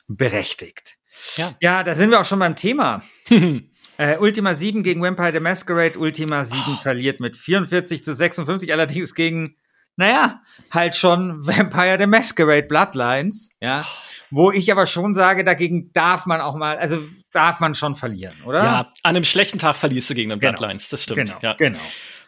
[0.08, 0.96] berechtigt.
[1.36, 1.56] Ja.
[1.62, 3.04] ja, da sind wir auch schon beim Thema.
[4.02, 6.00] Äh, Ultima 7 gegen Vampire the Masquerade.
[6.00, 6.76] Ultima 7 oh.
[6.78, 9.58] verliert mit 44 zu 56, allerdings gegen,
[9.96, 13.86] naja, halt schon Vampire the Masquerade Bloodlines, ja.
[14.32, 16.98] Wo ich aber schon sage, dagegen darf man auch mal, also
[17.32, 18.64] darf man schon verlieren, oder?
[18.64, 20.54] Ja, an einem schlechten Tag verlierst du gegen den genau.
[20.54, 21.28] Bloodlines, das stimmt.
[21.28, 21.54] Genau, ja.
[21.54, 21.80] genau.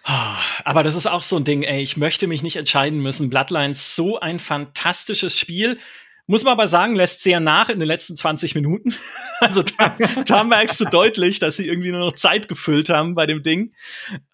[0.03, 3.31] Ah, aber das ist auch so ein Ding, ey, ich möchte mich nicht entscheiden müssen.
[3.31, 5.79] Bloodlines, so ein fantastisches Spiel.
[6.27, 8.95] Muss man aber sagen, lässt sehr nach in den letzten 20 Minuten.
[9.39, 13.25] Also da, da merkst du deutlich, dass sie irgendwie nur noch Zeit gefüllt haben bei
[13.25, 13.73] dem Ding.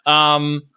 [0.06, 0.70] Ähm,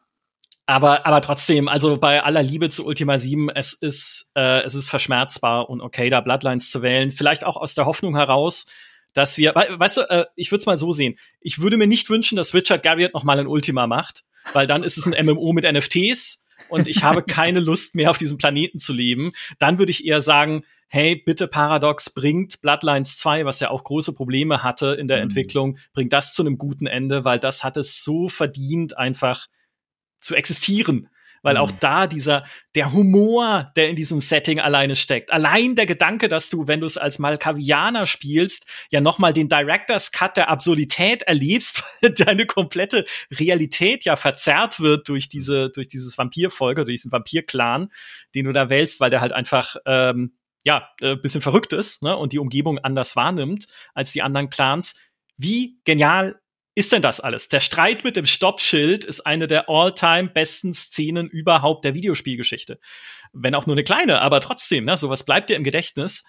[0.65, 4.89] Aber, aber trotzdem, also bei aller Liebe zu Ultima 7, es ist, äh, es ist
[4.89, 7.11] verschmerzbar und okay, da Bloodlines zu wählen.
[7.11, 8.65] Vielleicht auch aus der Hoffnung heraus,
[9.13, 11.19] dass wir, weißt du, äh, ich würde es mal so sehen.
[11.41, 14.23] Ich würde mir nicht wünschen, dass Richard Garriott noch mal ein Ultima macht,
[14.53, 18.17] weil dann ist es ein MMO mit NFTs und ich habe keine Lust mehr auf
[18.17, 19.33] diesem Planeten zu leben.
[19.59, 24.13] Dann würde ich eher sagen, hey, bitte Paradox bringt Bloodlines 2, was ja auch große
[24.13, 25.23] Probleme hatte in der mhm.
[25.23, 29.47] Entwicklung, bringt das zu einem guten Ende, weil das hat es so verdient, einfach
[30.21, 31.09] zu existieren
[31.45, 31.77] weil auch mhm.
[31.81, 35.33] da dieser, der Humor, der in diesem Setting alleine steckt.
[35.33, 40.13] Allein der Gedanke, dass du, wenn du es als Malkavianer spielst, ja nochmal den Director's
[40.13, 46.17] Cut der Absurdität erlebst, weil deine komplette Realität ja verzerrt wird durch diese, durch dieses
[46.17, 47.91] Vampirfolge, durch diesen Vampir-Clan,
[48.35, 52.15] den du da wählst, weil der halt einfach, ähm, ja, äh, bisschen verrückt ist, ne,
[52.15, 54.95] und die Umgebung anders wahrnimmt als die anderen Clans.
[55.37, 56.39] Wie genial
[56.75, 57.49] ist denn das alles?
[57.49, 62.79] Der Streit mit dem Stoppschild ist eine der all-time besten Szenen überhaupt der Videospielgeschichte.
[63.31, 66.23] Wenn auch nur eine kleine, aber trotzdem, ne, sowas bleibt dir im Gedächtnis.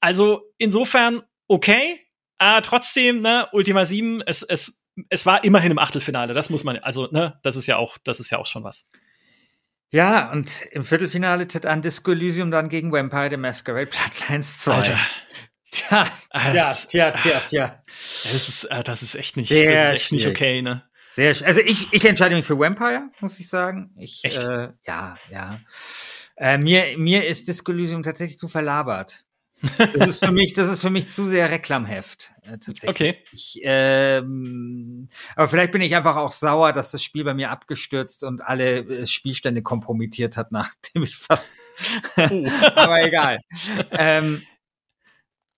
[0.00, 2.00] Also insofern okay,
[2.38, 6.34] äh, trotzdem, ne, Ultima 7, es, es, es war immerhin im Achtelfinale.
[6.34, 8.90] Das muss man, also, ne, das ist ja auch, das ist ja auch schon was.
[9.94, 14.74] Ja, und im Viertelfinale tritt an Disco Elysium dann gegen Vampire the Masquerade Bloodlines 2.
[14.74, 14.98] Alter,
[15.70, 17.82] Tja, tja, tja, tja, tja.
[18.24, 20.82] Das ist, äh, das ist echt nicht, Sehr das ist echt nicht okay, ne?
[21.12, 23.94] Sehr, also ich, ich entscheide mich für Vampire, muss ich sagen.
[23.96, 24.42] Ich, echt?
[24.42, 25.60] Äh, ja, ja.
[26.38, 29.23] Äh, mir, mir ist Disco Elysium tatsächlich zu verlabert.
[29.62, 32.32] Das ist für mich, das ist für mich zu sehr Reklamheft.
[32.42, 32.90] Äh, tatsächlich.
[32.90, 33.18] Okay.
[33.32, 38.24] Ich, ähm, aber vielleicht bin ich einfach auch sauer, dass das Spiel bei mir abgestürzt
[38.24, 41.54] und alle äh, Spielstände kompromittiert hat, nachdem ich fast.
[42.16, 42.46] Oh.
[42.74, 43.38] aber egal.
[43.90, 44.42] ähm,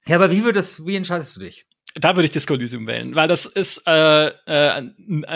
[0.06, 1.66] ja, aber wie würdest, wie entscheidest du dich?
[1.98, 4.82] Da würde ich Disco Elysium wählen, weil das ist äh, äh,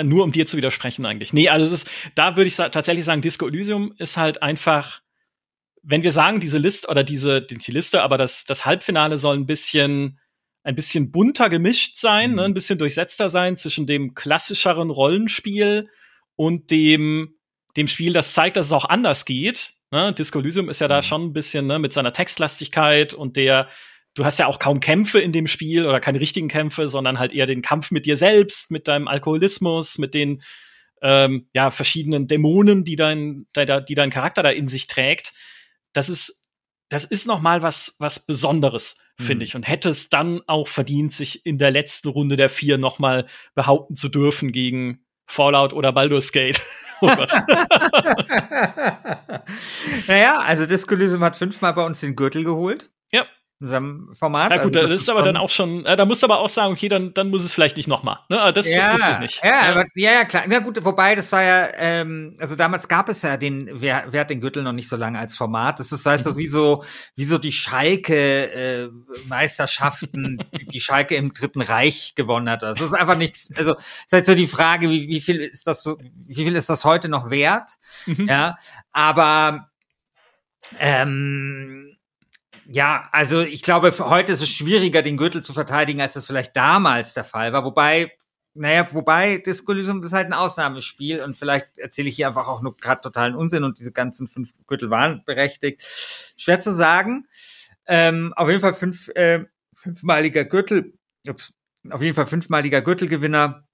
[0.05, 1.33] nur um dir zu widersprechen eigentlich.
[1.33, 5.01] Nee, also es ist, da würde ich sa tatsächlich sagen, Disco Elysium ist halt einfach,
[5.83, 9.47] wenn wir sagen, diese Liste oder diese die Liste, aber das das Halbfinale soll ein
[9.47, 10.19] bisschen
[10.63, 12.37] ein bisschen bunter gemischt sein, mhm.
[12.37, 15.89] ne, ein bisschen durchsetzter sein zwischen dem klassischeren Rollenspiel
[16.37, 17.35] und dem
[17.77, 19.75] dem Spiel, das zeigt, dass es auch anders geht.
[19.91, 20.13] Ne?
[20.13, 20.91] Disco Elysium ist ja mhm.
[20.91, 23.69] da schon ein bisschen ne, mit seiner Textlastigkeit und der
[24.15, 27.33] du hast ja auch kaum Kämpfe in dem Spiel oder keine richtigen Kämpfe, sondern halt
[27.33, 30.43] eher den Kampf mit dir selbst, mit deinem Alkoholismus, mit den
[31.03, 35.33] ähm, ja, verschiedenen Dämonen, die dein, de, die dein Charakter da in sich trägt.
[35.93, 36.49] Das ist,
[36.89, 39.25] das ist noch mal was, was Besonderes, mhm.
[39.25, 39.57] finde ich.
[39.57, 43.27] Und hätte es dann auch verdient, sich in der letzten Runde der vier noch mal
[43.55, 46.61] behaupten zu dürfen gegen Fallout oder Baldur's Gate.
[47.01, 47.33] oh Gott.
[50.07, 52.91] naja, also Disco Elysium hat fünfmal bei uns den Gürtel geholt.
[53.13, 53.27] Ja
[53.61, 54.51] in seinem Format.
[54.51, 56.39] Ja gut, also, das, das ist aber dann auch schon, äh, da musst du aber
[56.39, 58.21] auch sagen, okay, dann, dann muss es vielleicht nicht nochmal.
[58.31, 58.53] Ne?
[58.55, 59.45] Das, ja, das wusste ich nicht.
[59.45, 59.71] Ja, ja.
[59.71, 60.51] Aber, ja, ja, klar.
[60.51, 64.23] Ja gut, wobei, das war ja, ähm, also damals gab es ja den, wer, wer
[64.23, 65.79] hat den Gürtel noch nicht so lange als Format.
[65.79, 66.85] Das ist, weißt du, wie so,
[67.17, 68.89] wie so die Schalke äh,
[69.29, 72.63] Meisterschaften, die, die Schalke im Dritten Reich gewonnen hat.
[72.63, 75.83] Das ist einfach nichts, also ist halt so die Frage, wie, wie viel ist das
[75.83, 77.73] so, wie viel ist das heute noch wert?
[78.07, 78.27] Mhm.
[78.27, 78.57] Ja,
[78.93, 79.69] aber
[80.79, 81.90] ähm,
[82.73, 86.57] ja, also ich glaube, heute ist es schwieriger, den Gürtel zu verteidigen, als das vielleicht
[86.57, 87.65] damals der Fall war.
[87.65, 88.13] Wobei,
[88.55, 92.63] naja, wobei Disco Elysium ist halt ein Ausnahmespiel und vielleicht erzähle ich hier einfach auch
[92.63, 95.83] nur gerade totalen Unsinn und diese ganzen fünf Gürtel waren berechtigt.
[96.37, 97.27] Schwer zu sagen.
[97.89, 100.95] Ähm, auf jeden Fall fünf, äh, fünfmaliger Gürtel,
[101.27, 101.53] ups,
[101.91, 103.67] auf jeden Fall fünfmaliger Gürtelgewinner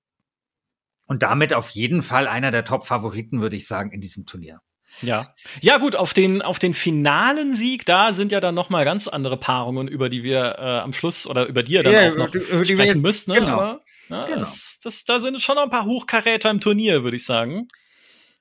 [1.05, 4.63] und damit auf jeden Fall einer der Top-Favoriten, würde ich sagen, in diesem Turnier.
[5.03, 5.27] Ja.
[5.61, 9.09] Ja, gut, auf den, auf den finalen Sieg, da sind ja dann noch mal ganz
[9.09, 12.17] andere Paarungen, über die wir äh, am Schluss oder über die ihr dann ja, auch
[12.17, 13.29] noch über, sprechen müsst.
[13.29, 13.35] Ne?
[13.35, 13.61] Genau.
[13.61, 14.39] Aber, ja, genau.
[14.39, 17.69] Das, das, da sind schon noch ein paar Hochkaräter im Turnier, würde ich sagen.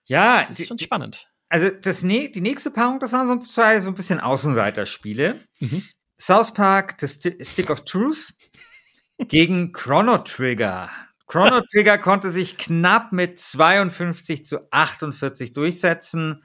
[0.05, 0.45] Ja.
[0.47, 1.27] Das ist schon spannend.
[1.49, 5.41] Also das, die nächste Paarung, das waren so zwei so ein bisschen Außenseiterspiele.
[5.59, 5.83] Mhm.
[6.19, 8.33] South Park, The Stick of Truth
[9.27, 10.89] gegen Chrono Trigger.
[11.27, 16.43] Chrono Trigger konnte sich knapp mit 52 zu 48 durchsetzen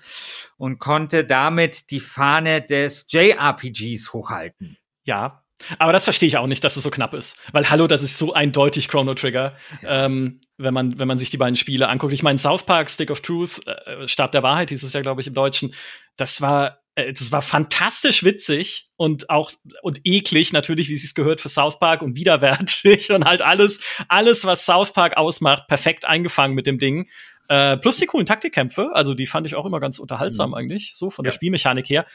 [0.56, 4.78] und konnte damit die Fahne des JRPGs hochhalten.
[5.04, 5.42] Ja,
[5.78, 7.38] aber das verstehe ich auch nicht, dass es so knapp ist.
[7.52, 11.36] Weil, hallo, das ist so eindeutig Chrono Trigger, ähm, wenn, man, wenn man sich die
[11.36, 12.12] beiden Spiele anguckt.
[12.12, 15.20] Ich meine, South Park, Stick of Truth, äh, Stab der Wahrheit hieß es ja, glaube
[15.20, 15.74] ich, im Deutschen.
[16.16, 19.50] Das war äh, das war fantastisch witzig und auch
[19.82, 23.80] und eklig natürlich, wie es sich gehört für South Park und widerwärtig und halt alles,
[24.08, 27.08] alles, was South Park ausmacht, perfekt eingefangen mit dem Ding.
[27.48, 30.54] Äh, plus die coolen Taktikkämpfe, also die fand ich auch immer ganz unterhaltsam mhm.
[30.54, 31.30] eigentlich, so von ja.
[31.30, 32.06] der Spielmechanik her.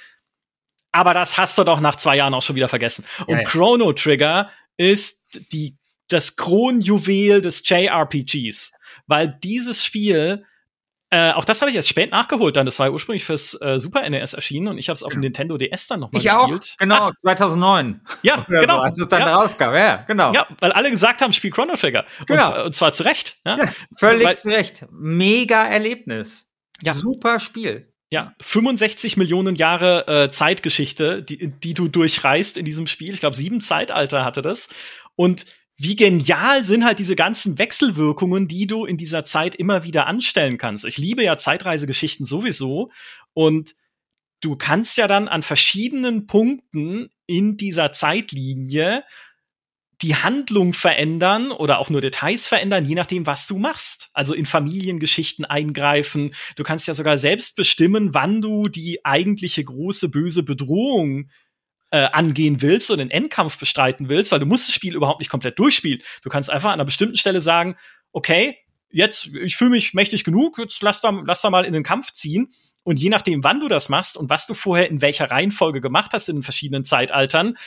[0.92, 3.06] Aber das hast du doch nach zwei Jahren auch schon wieder vergessen.
[3.28, 3.44] Und ja, ja.
[3.44, 8.74] Chrono Trigger ist die, das Kronjuwel des JRPGs,
[9.08, 10.46] weil dieses Spiel
[11.12, 12.66] Äh, auch das habe ich erst spät nachgeholt dann.
[12.66, 15.22] Das war ja ursprünglich fürs äh, Super NES erschienen und ich habe es auf dem
[15.22, 16.74] Nintendo DS dann nochmal gespielt.
[16.74, 17.22] Auch, genau, Ach.
[17.22, 18.02] 2009.
[18.24, 18.78] Ja, genau.
[18.78, 19.36] So, als es dann ja.
[19.36, 20.34] rauskam, ja, genau.
[20.34, 22.06] Ja, weil alle gesagt haben, spiel Chrono Trigger.
[22.26, 22.56] Genau.
[22.56, 23.38] Und, und zwar zu Recht.
[23.46, 24.88] Ja, ja völlig weil, zu Recht.
[24.92, 26.52] Mega Erlebnis.
[26.82, 26.94] Ja.
[26.94, 27.94] Super Spiel.
[28.12, 33.14] Ja, 65 Millionen Jahre äh, Zeitgeschichte, die, die du durchreist in diesem Spiel.
[33.14, 34.70] Ich glaube, sieben Zeitalter hatte das.
[35.16, 35.46] Und
[35.78, 40.58] wie genial sind halt diese ganzen Wechselwirkungen, die du in dieser Zeit immer wieder anstellen
[40.58, 40.86] kannst.
[40.86, 42.92] Ich liebe ja Zeitreisegeschichten sowieso
[43.34, 43.76] und
[44.42, 49.04] du kannst ja dann an verschiedenen Punkten in dieser Zeitlinie
[50.02, 54.10] die Handlung verändern oder auch nur Details verändern, je nachdem, was du machst.
[54.14, 56.34] Also in Familiengeschichten eingreifen.
[56.56, 61.30] Du kannst ja sogar selbst bestimmen, wann du die eigentliche große böse Bedrohung
[61.96, 65.30] äh, angehen willst und den Endkampf bestreiten willst, weil du musst das Spiel überhaupt nicht
[65.30, 66.02] komplett durchspielen.
[66.24, 67.78] Du kannst einfach an einer bestimmten Stelle sagen,
[68.12, 68.58] okay,
[68.90, 72.12] jetzt, ich fühle mich mächtig genug, jetzt lass da, lass da mal in den Kampf
[72.12, 72.52] ziehen.
[72.84, 76.12] Und je nachdem, wann du das machst und was du vorher in welcher Reihenfolge gemacht
[76.12, 77.58] hast in den verschiedenen Zeitaltern,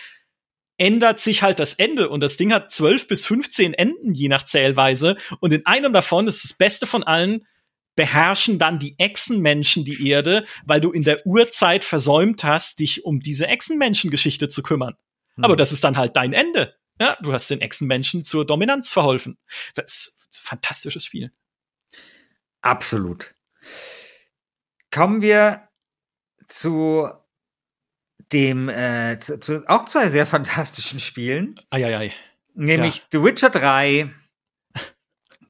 [0.77, 2.11] ändert sich halt das Ende.
[2.11, 5.17] Und das Ding hat zwölf bis 15 Enden, je nach Zählweise.
[5.41, 7.47] Und in einem davon ist das Beste von allen,
[7.99, 13.19] beherrschen dann die Echsenmenschen die Erde, weil du in der Urzeit versäumt hast, dich um
[13.19, 14.95] diese Echsenmenschen-Geschichte zu kümmern.
[15.35, 15.45] Mhm.
[15.45, 16.77] Aber das ist dann halt dein Ende.
[17.01, 19.37] Ja, du hast den Echsenmenschen zur Dominanz verholfen.
[19.75, 21.33] Das ist ein fantastisches Spiel.
[22.61, 23.35] Absolut.
[24.93, 25.69] Kommen wir
[26.47, 27.09] zu
[28.31, 31.61] dem äh, zu, zu, auch zwei sehr fantastischen Spielen.
[31.71, 32.15] Eieiei.
[32.55, 33.05] Nämlich ja.
[33.11, 34.15] The Witcher 3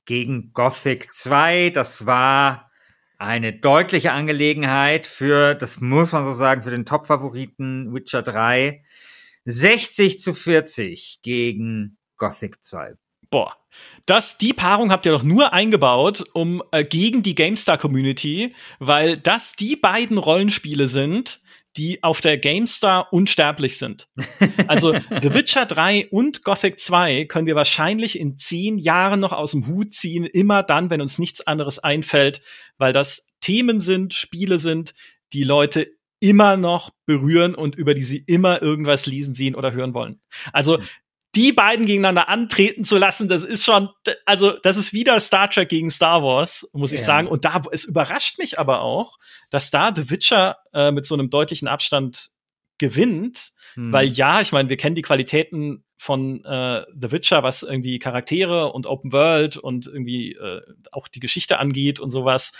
[0.08, 1.70] gegen Gothic 2.
[1.70, 2.70] Das war
[3.18, 8.82] eine deutliche Angelegenheit für, das muss man so sagen, für den Top-Favoriten Witcher 3.
[9.44, 12.94] 60 zu 40 gegen Gothic 2.
[13.30, 13.54] Boah.
[14.06, 19.18] Das, die Paarung habt ihr doch nur eingebaut, um äh, gegen die GameStar Community, weil
[19.18, 21.42] das die beiden Rollenspiele sind,
[21.78, 24.08] die auf der GameStar unsterblich sind.
[24.66, 29.52] Also The Witcher 3 und Gothic 2 können wir wahrscheinlich in zehn Jahren noch aus
[29.52, 32.42] dem Hut ziehen, immer dann, wenn uns nichts anderes einfällt,
[32.76, 34.92] weil das Themen sind, Spiele sind,
[35.32, 39.94] die Leute immer noch berühren und über die sie immer irgendwas lesen, sehen oder hören
[39.94, 40.20] wollen.
[40.52, 40.80] Also
[41.38, 43.90] die beiden gegeneinander antreten zu lassen, das ist schon,
[44.26, 47.06] also das ist wieder Star Trek gegen Star Wars, muss ich ja.
[47.06, 47.28] sagen.
[47.28, 51.30] Und da, es überrascht mich aber auch, dass da The Witcher äh, mit so einem
[51.30, 52.32] deutlichen Abstand
[52.78, 53.92] gewinnt, hm.
[53.92, 58.72] weil ja, ich meine, wir kennen die Qualitäten von äh, The Witcher, was irgendwie Charaktere
[58.72, 62.52] und Open World und irgendwie äh, auch die Geschichte angeht und sowas.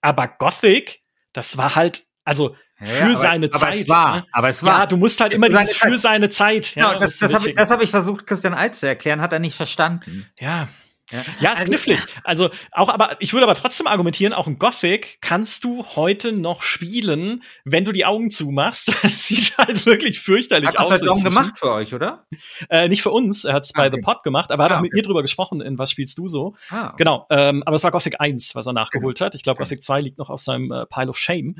[0.00, 3.62] Aber Gothic, das war halt, also für ja, seine es, Zeit.
[3.62, 4.26] Aber es war, ne?
[4.32, 4.78] aber es war.
[4.80, 6.74] Ja, du musst halt immer dieses für seine Zeit.
[6.74, 9.32] Ja, genau, das, das, das habe ich, hab ich versucht, Christian Alt zu erklären, hat
[9.32, 10.26] er nicht verstanden.
[10.38, 10.68] Ja.
[11.10, 12.00] Ja, ja ist also, knifflig.
[12.24, 16.62] Also auch, aber ich würde aber trotzdem argumentieren, auch ein Gothic kannst du heute noch
[16.62, 18.92] spielen, wenn du die Augen zumachst.
[19.10, 20.92] Das sieht halt wirklich fürchterlich hat aus.
[20.92, 22.26] Hat er gemacht für euch, oder?
[22.68, 23.44] Äh, nicht für uns.
[23.44, 23.96] Er hat es ah, bei okay.
[23.96, 24.98] The Pod gemacht, aber er hat ah, auch mit okay.
[24.98, 26.54] mir drüber gesprochen, in was spielst du so.
[26.68, 26.94] Ah, okay.
[26.98, 27.26] Genau.
[27.30, 29.26] Ähm, aber es war Gothic 1, was er nachgeholt genau.
[29.26, 29.34] hat.
[29.34, 31.56] Ich glaube, Gothic 2 liegt noch auf seinem äh, Pile of Shame.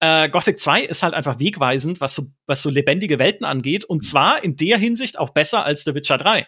[0.00, 3.84] Äh, Gothic 2 ist halt einfach wegweisend, was so, was so lebendige Welten angeht.
[3.84, 6.46] Und zwar in der Hinsicht auch besser als The Witcher 3.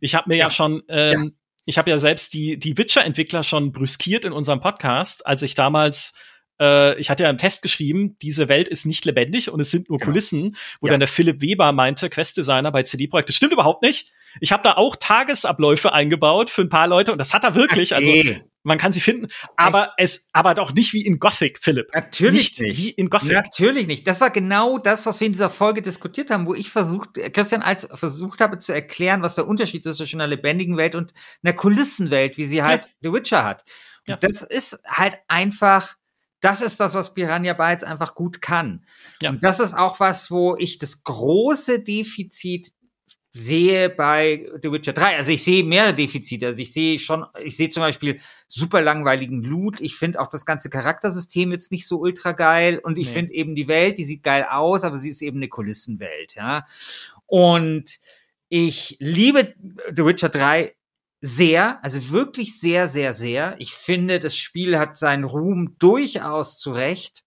[0.00, 1.30] Ich habe mir ja, ja schon, ähm, ja.
[1.66, 6.14] ich habe ja selbst die, die Witcher-Entwickler schon brüskiert in unserem Podcast, als ich damals
[6.60, 9.88] äh, ich hatte ja einen Test geschrieben, diese Welt ist nicht lebendig und es sind
[9.88, 10.10] nur genau.
[10.10, 10.92] Kulissen, wo ja.
[10.92, 14.12] dann der Philipp Weber meinte, Questdesigner bei CD Projekt, das stimmt überhaupt nicht.
[14.40, 17.94] Ich habe da auch Tagesabläufe eingebaut für ein paar Leute und das hat er wirklich.
[17.94, 18.10] Also
[18.64, 21.88] man kann sie finden, aber es, aber doch nicht wie in Gothic, Philipp.
[21.94, 22.78] Natürlich nicht, nicht.
[22.78, 23.32] Wie in Gothic.
[23.32, 24.06] Natürlich nicht.
[24.06, 27.62] Das war genau das, was wir in dieser Folge diskutiert haben, wo ich versucht, Christian
[27.62, 31.54] Alt versucht habe zu erklären, was der Unterschied ist zwischen einer lebendigen Welt und einer
[31.54, 32.92] Kulissenwelt, wie sie halt ja.
[33.02, 33.64] The Witcher hat.
[34.06, 34.16] Ja.
[34.16, 35.96] Das ist halt einfach,
[36.40, 38.84] das ist das, was Piranha Bytes einfach gut kann.
[39.20, 39.30] Ja.
[39.30, 42.72] Und das ist auch was, wo ich das große Defizit
[43.34, 46.46] sehe bei The Witcher 3, also ich sehe mehrere Defizite.
[46.48, 49.80] Also ich sehe schon, ich sehe zum Beispiel super langweiligen Loot.
[49.80, 52.78] Ich finde auch das ganze Charaktersystem jetzt nicht so ultra geil.
[52.78, 53.12] Und ich nee.
[53.12, 56.66] finde eben die Welt, die sieht geil aus, aber sie ist eben eine Kulissenwelt, ja.
[57.26, 58.00] Und
[58.50, 59.54] ich liebe
[59.96, 60.74] The Witcher 3
[61.22, 63.54] sehr, also wirklich sehr, sehr, sehr.
[63.58, 67.22] Ich finde, das Spiel hat seinen Ruhm durchaus zurecht.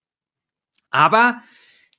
[0.92, 1.42] Aber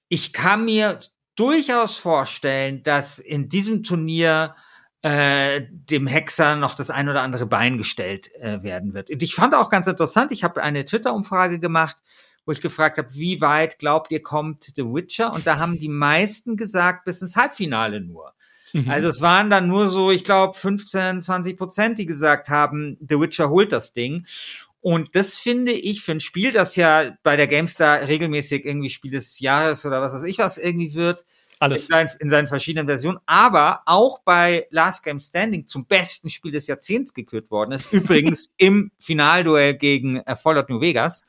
[0.08, 1.00] ich kann mir
[1.36, 4.56] durchaus vorstellen, dass in diesem Turnier
[5.02, 9.10] äh, dem Hexer noch das ein oder andere Bein gestellt äh, werden wird.
[9.10, 11.96] Und ich fand auch ganz interessant, ich habe eine Twitter-Umfrage gemacht,
[12.44, 15.32] wo ich gefragt habe, wie weit glaubt ihr kommt The Witcher?
[15.32, 18.32] Und da haben die meisten gesagt, bis ins Halbfinale nur.
[18.72, 18.88] Mhm.
[18.88, 23.20] Also es waren dann nur so, ich glaube, 15, 20 Prozent, die gesagt haben, The
[23.20, 24.26] Witcher holt das Ding.
[24.86, 29.10] Und das finde ich für ein Spiel, das ja bei der GameStar regelmäßig irgendwie Spiel
[29.10, 31.24] des Jahres oder was weiß ich was irgendwie wird,
[31.58, 31.86] alles.
[31.86, 36.52] In, seinen, in seinen verschiedenen Versionen, aber auch bei Last Game Standing zum besten Spiel
[36.52, 37.86] des Jahrzehnts gekürt worden ist.
[37.92, 41.24] Übrigens im Finalduell gegen äh, Fallout New Vegas,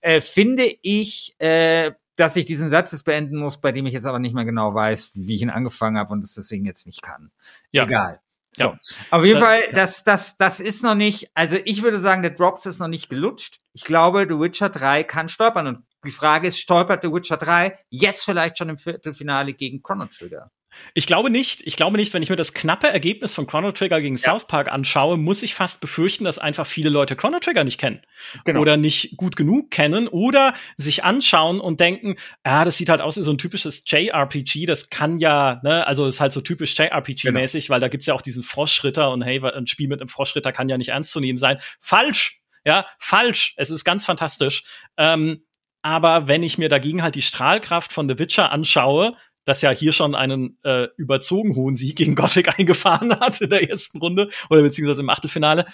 [0.00, 4.06] äh, finde ich, äh, dass ich diesen Satz jetzt beenden muss, bei dem ich jetzt
[4.06, 7.02] aber nicht mehr genau weiß, wie ich ihn angefangen habe und es deswegen jetzt nicht
[7.02, 7.32] kann.
[7.70, 7.84] Ja.
[7.84, 8.20] Egal.
[8.56, 8.64] So.
[8.64, 8.78] Ja.
[9.10, 12.30] Auf jeden das, Fall, das, das, das ist noch nicht, also ich würde sagen, der
[12.30, 13.60] Drops ist noch nicht gelutscht.
[13.72, 17.78] Ich glaube, The Witcher 3 kann stolpern und die Frage ist, stolpert The Witcher 3
[17.90, 20.50] jetzt vielleicht schon im Viertelfinale gegen Chrono Trigger?
[20.94, 21.62] Ich glaube nicht.
[21.66, 24.22] Ich glaube nicht, wenn ich mir das knappe Ergebnis von Chrono Trigger gegen ja.
[24.22, 28.00] South Park anschaue, muss ich fast befürchten, dass einfach viele Leute Chrono Trigger nicht kennen.
[28.44, 28.60] Genau.
[28.60, 33.16] Oder nicht gut genug kennen oder sich anschauen und denken, ja, das sieht halt aus
[33.16, 34.66] wie so ein typisches JRPG.
[34.66, 37.74] Das kann ja, ne, also ist halt so typisch JRPG-mäßig, genau.
[37.74, 40.68] weil da gibt's ja auch diesen Froschritter und hey, ein Spiel mit einem Froschritter kann
[40.68, 41.58] ja nicht ernst zu nehmen sein.
[41.80, 42.40] Falsch!
[42.66, 43.54] Ja, falsch.
[43.56, 44.62] Es ist ganz fantastisch.
[44.96, 45.44] Ähm,
[45.82, 49.92] aber wenn ich mir dagegen halt die Strahlkraft von The Witcher anschaue, das ja hier
[49.92, 54.62] schon einen äh, überzogen hohen Sieg gegen Gothic eingefahren hat in der ersten Runde oder
[54.62, 55.66] beziehungsweise im Achtelfinale.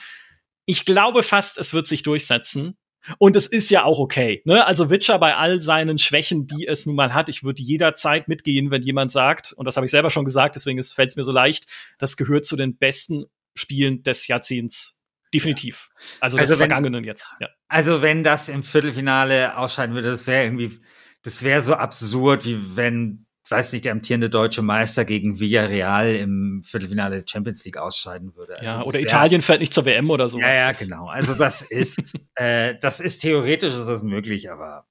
[0.66, 2.76] Ich glaube fast, es wird sich durchsetzen.
[3.18, 4.42] Und es ist ja auch okay.
[4.44, 4.66] Ne?
[4.66, 8.70] Also Witcher bei all seinen Schwächen, die es nun mal hat, ich würde jederzeit mitgehen,
[8.70, 11.32] wenn jemand sagt, und das habe ich selber schon gesagt, deswegen fällt es mir so
[11.32, 11.66] leicht,
[11.98, 15.02] das gehört zu den besten Spielen des Jahrzehnts.
[15.32, 15.90] Definitiv.
[16.20, 17.34] Also, also des wenn, Vergangenen jetzt.
[17.40, 17.48] Ja.
[17.68, 20.80] Also wenn das im Viertelfinale ausscheiden würde, das wäre irgendwie,
[21.22, 26.62] das wäre so absurd, wie wenn weiß nicht, der amtierende deutsche Meister gegen Villarreal im
[26.64, 28.58] Viertelfinale der Champions League ausscheiden würde.
[28.58, 30.38] Also ja, oder wär, Italien fällt nicht zur WM oder so.
[30.38, 31.06] Ja, ja, genau.
[31.06, 34.86] Also das ist, äh, das ist theoretisch ist das möglich, aber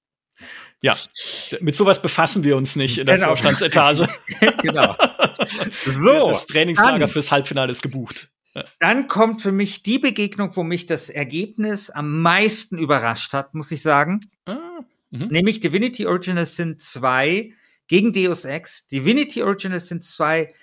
[0.81, 0.95] ja,
[1.59, 3.27] mit sowas befassen wir uns nicht in der genau.
[3.27, 4.07] Vorstandsetage.
[4.61, 4.95] genau.
[5.85, 6.27] So.
[6.27, 8.29] Das Trainingslager dann, fürs Halbfinale ist gebucht.
[8.79, 13.71] Dann kommt für mich die Begegnung, wo mich das Ergebnis am meisten überrascht hat, muss
[13.71, 14.21] ich sagen.
[14.45, 14.57] Ah,
[15.11, 15.27] mhm.
[15.27, 17.53] Nämlich Divinity Originals sind zwei
[17.89, 18.87] gegen Deus Ex.
[18.87, 20.53] Divinity Originals sind zwei,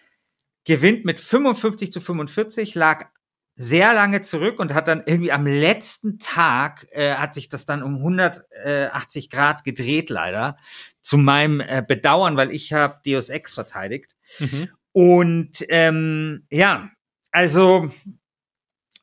[0.64, 3.10] gewinnt mit 55 zu 45, lag
[3.56, 7.82] sehr lange zurück und hat dann irgendwie am letzten Tag äh, hat sich das dann
[7.82, 10.56] um 180 Grad gedreht leider
[11.00, 14.68] zu meinem äh, Bedauern, weil ich habe Deus Ex verteidigt mhm.
[14.92, 16.90] und ähm, ja
[17.30, 17.90] also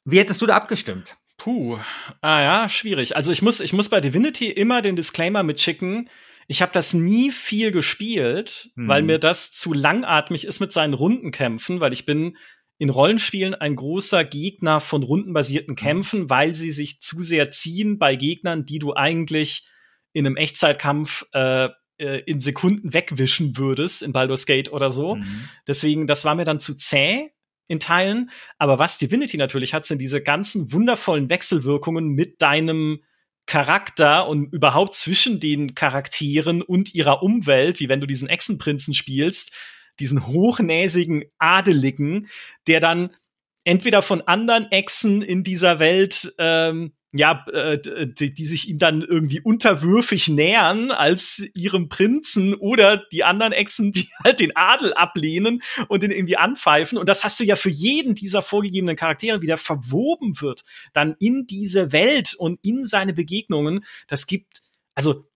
[0.06, 1.18] wie hättest du da abgestimmt?
[1.38, 1.80] Puh,
[2.22, 3.16] ah ja, schwierig.
[3.16, 6.10] Also ich muss ich muss bei Divinity immer den Disclaimer mitschicken
[6.48, 8.88] ich habe das nie viel gespielt, mhm.
[8.88, 12.38] weil mir das zu langatmig ist mit seinen Rundenkämpfen, weil ich bin
[12.78, 15.78] in Rollenspielen ein großer Gegner von rundenbasierten mhm.
[15.78, 19.68] Kämpfen, weil sie sich zu sehr ziehen bei Gegnern, die du eigentlich
[20.12, 25.16] in einem Echtzeitkampf äh, äh, in Sekunden wegwischen würdest, in Baldur's Gate oder so.
[25.16, 25.50] Mhm.
[25.68, 27.32] Deswegen, das war mir dann zu zäh
[27.68, 28.32] in Teilen.
[28.58, 33.04] Aber was Divinity natürlich hat, sind diese ganzen wundervollen Wechselwirkungen mit deinem
[33.46, 39.52] Charakter und überhaupt zwischen den Charakteren und ihrer Umwelt, wie wenn du diesen Echsenprinzen spielst,
[40.00, 42.28] diesen hochnäsigen Adeligen,
[42.68, 43.16] der dann
[43.64, 49.02] entweder von anderen Echsen in dieser Welt ähm, ja, äh, die, die sich ihm dann
[49.02, 55.62] irgendwie unterwürfig nähern als ihrem Prinzen oder die anderen Echsen, die halt den Adel ablehnen
[55.88, 56.98] und den irgendwie anpfeifen.
[56.98, 61.46] Und das hast du ja für jeden dieser vorgegebenen Charaktere wieder verwoben wird, dann in
[61.46, 63.86] diese Welt und in seine Begegnungen.
[64.08, 64.64] Das gibt,
[64.96, 65.28] also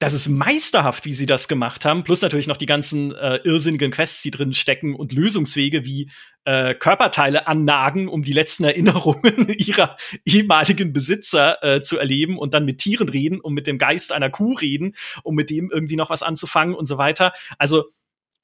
[0.00, 2.02] das ist meisterhaft, wie sie das gemacht haben.
[2.02, 6.10] Plus natürlich noch die ganzen äh, irrsinnigen Quests, die drin stecken und Lösungswege wie
[6.44, 12.64] äh, Körperteile annagen, um die letzten Erinnerungen ihrer ehemaligen Besitzer äh, zu erleben und dann
[12.64, 16.10] mit Tieren reden und mit dem Geist einer Kuh reden, um mit dem irgendwie noch
[16.10, 17.32] was anzufangen und so weiter.
[17.58, 17.84] Also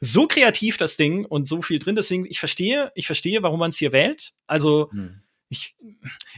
[0.01, 1.97] so kreativ das Ding und so viel drin.
[1.97, 4.33] Deswegen, ich verstehe, ich verstehe, warum man es hier wählt.
[4.47, 5.21] Also hm.
[5.49, 5.77] ich,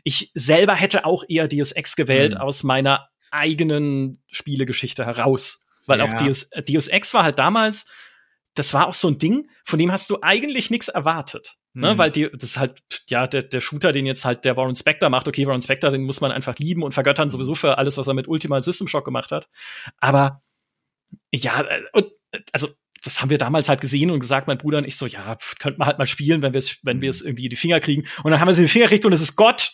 [0.05, 2.41] ich selber hätte auch eher Deus Ex gewählt hm.
[2.41, 5.67] aus meiner eigenen Spielegeschichte heraus.
[5.87, 6.05] Weil ja.
[6.05, 7.91] auch Deus, Deus Ex war halt damals,
[8.55, 11.57] das war auch so ein Ding, von dem hast du eigentlich nichts erwartet.
[11.75, 11.95] Ne?
[11.95, 11.99] Mhm.
[11.99, 15.09] Weil die, das ist halt, ja, der, der Shooter, den jetzt halt der Warren Spector
[15.09, 18.09] macht, okay, Warren Spector, den muss man einfach lieben und vergöttern sowieso für alles, was
[18.09, 19.49] er mit Ultimate System Shock gemacht hat.
[19.99, 20.43] Aber
[21.33, 22.13] ja, und,
[22.53, 22.69] also
[23.03, 25.79] das haben wir damals halt gesehen und gesagt, mein Bruder und ich so, ja, könnte
[25.79, 27.29] man halt mal spielen, wenn wir es, wenn wir es mhm.
[27.29, 28.07] irgendwie in die Finger kriegen.
[28.23, 29.73] Und dann haben wir es in die Finger gekriegt und es ist Gott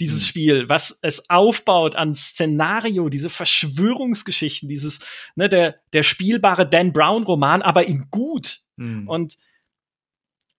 [0.00, 0.26] dieses mhm.
[0.26, 5.00] Spiel, was es aufbaut an Szenario, diese Verschwörungsgeschichten, dieses,
[5.34, 8.60] ne, der, der spielbare Dan Brown-Roman, aber in gut.
[8.76, 9.08] Mhm.
[9.08, 9.36] Und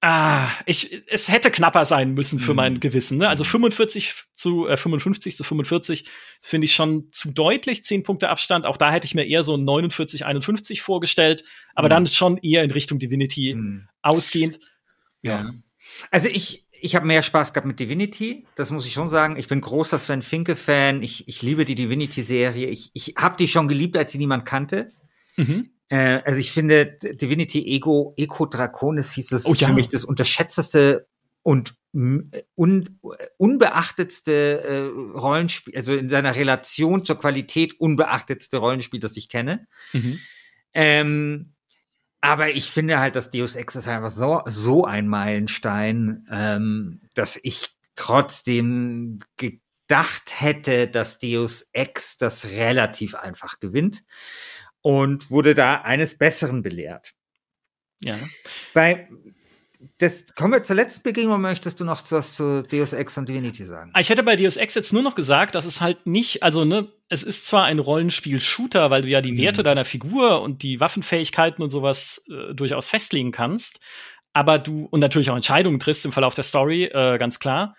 [0.02, 2.80] Ah, ich, es hätte knapper sein müssen für mein mhm.
[2.80, 3.18] Gewissen.
[3.18, 3.28] Ne?
[3.28, 6.06] Also 45 zu äh, 55 zu 45
[6.42, 7.84] finde ich schon zu deutlich.
[7.84, 8.66] Zehn Punkte Abstand.
[8.66, 11.44] Auch da hätte ich mir eher so 49, 51 vorgestellt.
[11.76, 11.90] Aber mhm.
[11.90, 13.90] dann schon eher in Richtung Divinity mhm.
[14.02, 14.60] ausgehend.
[15.22, 15.42] Ja.
[15.42, 15.54] ja.
[16.12, 19.38] Also ich, ich habe mehr Spaß gehabt mit Divinity, das muss ich schon sagen.
[19.38, 21.04] Ich bin großer Sven Finke-Fan.
[21.04, 22.68] Ich, ich liebe die Divinity-Serie.
[22.68, 24.92] Ich, ich habe die schon geliebt, als sie niemand kannte.
[25.36, 25.72] Mhm.
[25.90, 29.68] Äh, also ich finde, Divinity Ego, Eco Draconis hieß es oh, ja.
[29.68, 31.08] für mich das unterschätzteste
[31.44, 33.00] und un,
[33.38, 39.68] unbeachtetste äh, Rollenspiel, also in seiner Relation zur Qualität unbeachtetste Rollenspiel, das ich kenne.
[39.94, 40.20] Mhm.
[40.74, 41.54] Ähm,
[42.22, 47.40] aber ich finde halt, dass Deus Ex ist einfach so, so ein Meilenstein, ähm, dass
[47.42, 54.04] ich trotzdem gedacht hätte, dass Deus Ex das relativ einfach gewinnt
[54.82, 57.14] und wurde da eines Besseren belehrt.
[58.02, 58.18] Ja.
[58.74, 59.10] Bei
[60.00, 63.64] das, kommen wir zur letzten Begegnung, möchtest du noch was zu Deus Ex und Divinity
[63.64, 63.94] sagen?
[63.98, 66.92] Ich hätte bei Deus Ex jetzt nur noch gesagt, dass es halt nicht, also ne,
[67.08, 69.38] es ist zwar ein Rollenspiel-Shooter, weil du ja die mhm.
[69.38, 73.80] Werte deiner Figur und die Waffenfähigkeiten und sowas äh, durchaus festlegen kannst,
[74.34, 77.76] aber du, und natürlich auch Entscheidungen triffst im Verlauf der Story, äh, ganz klar,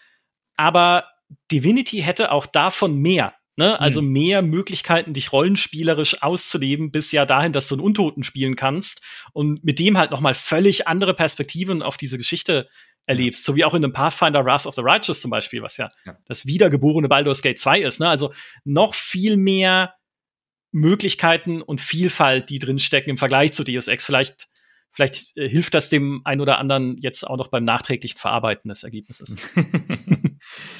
[0.56, 1.04] aber
[1.52, 3.34] Divinity hätte auch davon mehr.
[3.60, 3.78] Ne?
[3.78, 4.08] Also mhm.
[4.12, 9.02] mehr Möglichkeiten, dich rollenspielerisch auszuleben, bis ja dahin, dass du einen Untoten spielen kannst
[9.34, 12.70] und mit dem halt noch mal völlig andere Perspektiven auf diese Geschichte
[13.04, 15.90] erlebst, so wie auch in dem Pathfinder Wrath of the Righteous zum Beispiel, was ja,
[16.06, 16.16] ja.
[16.26, 18.00] das wiedergeborene Baldur's Gate 2 ist.
[18.00, 18.08] Ne?
[18.08, 18.32] Also
[18.64, 19.94] noch viel mehr
[20.72, 24.06] Möglichkeiten und Vielfalt, die drinstecken im Vergleich zu Deus Ex.
[24.06, 24.48] Vielleicht,
[24.90, 28.84] vielleicht äh, hilft das dem ein oder anderen jetzt auch noch beim nachträglichen Verarbeiten des
[28.84, 29.36] Ergebnisses.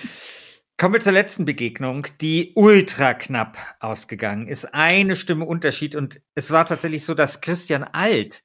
[0.81, 4.73] Kommen wir zur letzten Begegnung, die ultra knapp ausgegangen ist.
[4.73, 8.43] Eine Stimme Unterschied und es war tatsächlich so, dass Christian Alt,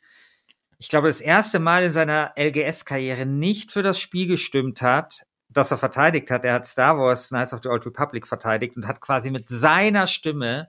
[0.77, 5.71] ich glaube, das erste Mal in seiner LGS-Karriere nicht für das Spiel gestimmt hat, das
[5.71, 6.43] er verteidigt hat.
[6.43, 10.05] Er hat Star Wars Knights of the Old Republic verteidigt und hat quasi mit seiner
[10.05, 10.67] Stimme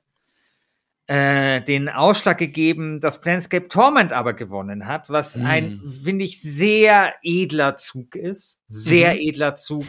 [1.09, 5.45] äh, den Ausschlag gegeben, dass Planescape Torment aber gewonnen hat, was mm.
[5.45, 8.61] ein, finde ich, sehr edler Zug ist.
[8.69, 9.21] Sehr mhm.
[9.21, 9.87] edler Zug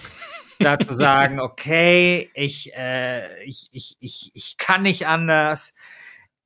[0.59, 5.73] da zu sagen, okay, ich, äh, ich, ich, ich, ich kann nicht anders.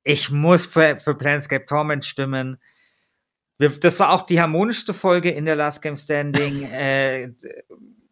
[0.04, 2.58] Ich muss für, für Planescape Torment stimmen.
[3.58, 7.32] Das war auch die harmonischste Folge in der Last Game Standing äh,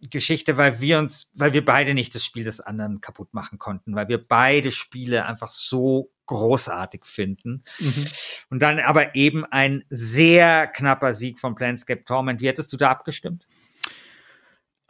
[0.00, 3.94] Geschichte, weil wir uns, weil wir beide nicht das Spiel des anderen kaputt machen konnten,
[3.94, 7.64] weil wir beide Spiele einfach so großartig finden.
[7.78, 8.06] Mhm.
[8.48, 12.40] Und dann aber eben ein sehr knapper Sieg von Planescape Torment.
[12.40, 13.46] Wie hättest du da abgestimmt?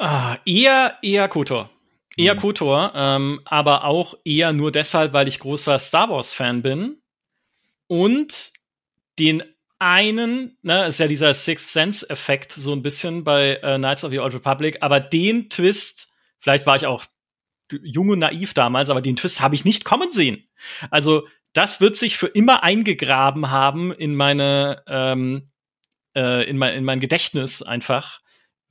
[0.01, 1.68] Ah, eher, eher Kotor.
[2.16, 2.38] Eher mhm.
[2.38, 7.03] Kotor, ähm, aber auch eher nur deshalb, weil ich großer Star Wars-Fan bin.
[7.86, 8.53] Und
[9.18, 9.42] den
[9.78, 14.20] einen, ne, ist ja dieser Sixth Sense-Effekt so ein bisschen bei äh, Knights of the
[14.20, 17.05] Old Republic, aber den Twist, vielleicht war ich auch
[17.82, 20.48] jung und naiv damals, aber den Twist habe ich nicht kommen sehen.
[20.90, 25.51] Also, das wird sich für immer eingegraben haben in meine, ähm,
[26.16, 28.20] äh, in mein, in mein Gedächtnis einfach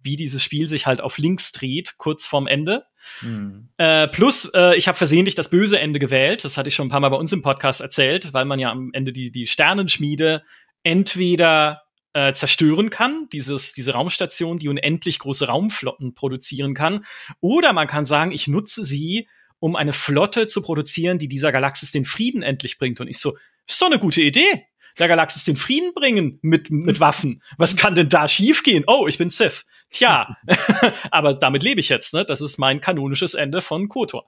[0.01, 2.85] wie dieses Spiel sich halt auf links dreht, kurz vorm Ende.
[3.21, 3.69] Mhm.
[3.77, 6.43] Äh, plus, äh, ich habe versehentlich das böse Ende gewählt.
[6.43, 8.71] Das hatte ich schon ein paar Mal bei uns im Podcast erzählt, weil man ja
[8.71, 10.43] am Ende die, die Sternenschmiede
[10.83, 11.83] entweder
[12.13, 17.05] äh, zerstören kann, dieses, diese Raumstation, die unendlich große Raumflotten produzieren kann,
[17.39, 19.27] oder man kann sagen, ich nutze sie,
[19.59, 23.01] um eine Flotte zu produzieren, die dieser Galaxis den Frieden endlich bringt.
[23.01, 23.37] Und ich so,
[23.67, 24.65] ist doch eine gute Idee
[24.97, 27.41] der Galaxis den Frieden bringen mit, mit Waffen.
[27.57, 28.83] Was kann denn da schiefgehen?
[28.87, 29.65] Oh, ich bin Sith.
[29.91, 30.37] Tja,
[31.11, 32.23] aber damit lebe ich jetzt, ne?
[32.23, 34.25] Das ist mein kanonisches Ende von KOTOR.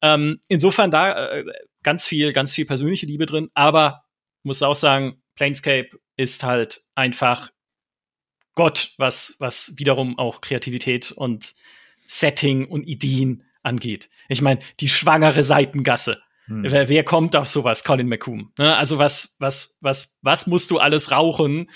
[0.00, 1.44] Ähm, insofern da äh,
[1.82, 4.04] ganz viel, ganz viel persönliche Liebe drin, aber
[4.42, 7.50] muss auch sagen, Planescape ist halt einfach
[8.54, 11.54] Gott, was, was wiederum auch Kreativität und
[12.06, 14.10] Setting und Ideen angeht.
[14.28, 16.22] Ich meine, die schwangere Seitengasse.
[16.46, 16.64] Hm.
[16.66, 18.52] Wer, wer, kommt auf sowas, Colin McCoom?
[18.58, 18.76] Ne?
[18.76, 21.70] Also was, was, was, was musst du alles rauchen,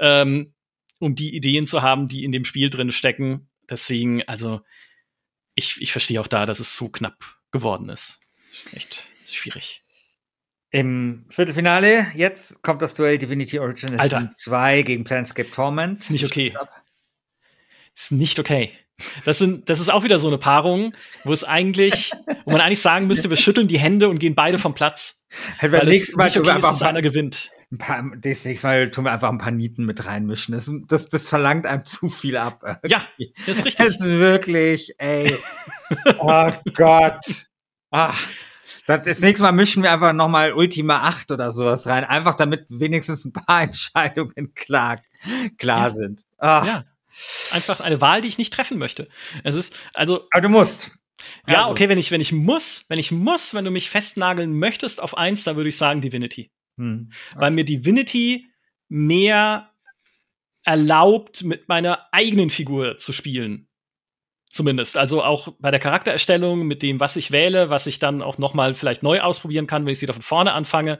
[0.00, 0.54] ähm,
[0.98, 3.48] um die Ideen zu haben, die in dem Spiel drin stecken.
[3.68, 4.60] Deswegen, also,
[5.54, 8.20] ich, ich verstehe auch da, dass es so knapp geworden ist.
[8.50, 9.82] Das ist echt ist schwierig.
[10.70, 14.28] Im Viertelfinale, jetzt kommt das Duell Divinity Original Alter.
[14.34, 16.00] 2 gegen Planescape Torment.
[16.00, 16.54] Ist nicht okay.
[17.94, 18.72] Ist nicht okay.
[19.24, 20.92] Das, sind, das ist auch wieder so eine Paarung,
[21.24, 22.12] wo es eigentlich,
[22.44, 25.26] wo man eigentlich sagen müsste, wir schütteln die Hände und gehen beide vom Platz.
[25.58, 29.04] Hey, weil es nicht okay ist, dass einer gewinnt ein paar, das nächste Mal tun
[29.04, 30.54] wir einfach ein paar Nieten mit reinmischen.
[30.54, 32.80] Das, das, das verlangt einem zu viel ab.
[32.86, 33.06] Ja,
[33.46, 33.86] das ist richtig.
[33.86, 35.36] Das ist wirklich, ey.
[36.18, 37.46] oh Gott.
[37.90, 38.14] Ah.
[38.86, 42.04] Das, das nächste Mal mischen wir einfach nochmal Ultima 8 oder sowas rein.
[42.04, 45.02] Einfach damit wenigstens ein paar Entscheidungen klar,
[45.58, 45.94] klar ja.
[45.94, 46.22] sind.
[46.38, 46.64] Ah.
[46.66, 46.84] Ja.
[47.50, 49.08] Einfach eine Wahl, die ich nicht treffen möchte.
[49.44, 50.26] Es ist, also.
[50.30, 50.92] Aber du musst.
[51.46, 51.72] Ja, also.
[51.72, 55.18] okay, wenn ich, wenn ich muss, wenn ich muss, wenn du mich festnageln möchtest auf
[55.18, 56.50] eins, dann würde ich sagen Divinity.
[56.78, 57.10] Hm.
[57.30, 57.40] Okay.
[57.40, 58.46] Weil mir Divinity
[58.88, 59.70] mehr
[60.64, 63.68] erlaubt, mit meiner eigenen Figur zu spielen.
[64.50, 64.96] zumindest.
[64.96, 68.54] Also auch bei der Charaktererstellung mit dem, was ich wähle, was ich dann auch noch
[68.54, 70.98] mal vielleicht neu ausprobieren kann, wenn ich wieder von vorne anfange.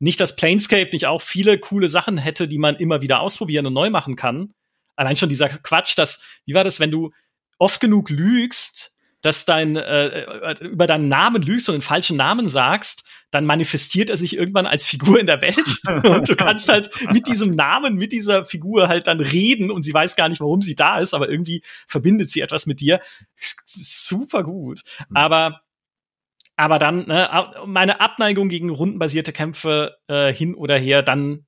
[0.00, 3.72] Nicht, dass Planescape nicht auch viele coole Sachen hätte, die man immer wieder ausprobieren und
[3.72, 4.52] neu machen kann.
[4.96, 7.12] Allein schon dieser Quatsch, dass, wie war das, wenn du
[7.58, 12.48] oft genug lügst, dass dein äh, äh, über deinen Namen lügst und den falschen Namen
[12.48, 16.90] sagst, dann manifestiert er sich irgendwann als Figur in der Welt und du kannst halt
[17.12, 20.62] mit diesem Namen, mit dieser Figur halt dann reden und sie weiß gar nicht, warum
[20.62, 23.00] sie da ist, aber irgendwie verbindet sie etwas mit dir.
[23.36, 24.82] Super gut.
[25.08, 25.16] Mhm.
[25.16, 25.60] Aber
[26.56, 31.46] aber dann ne, meine Abneigung gegen rundenbasierte Kämpfe äh, hin oder her, dann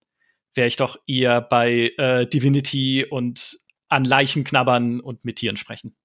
[0.55, 3.59] wäre ich doch eher bei äh, Divinity und
[3.89, 5.97] an Leichen knabbern und mit Tieren sprechen.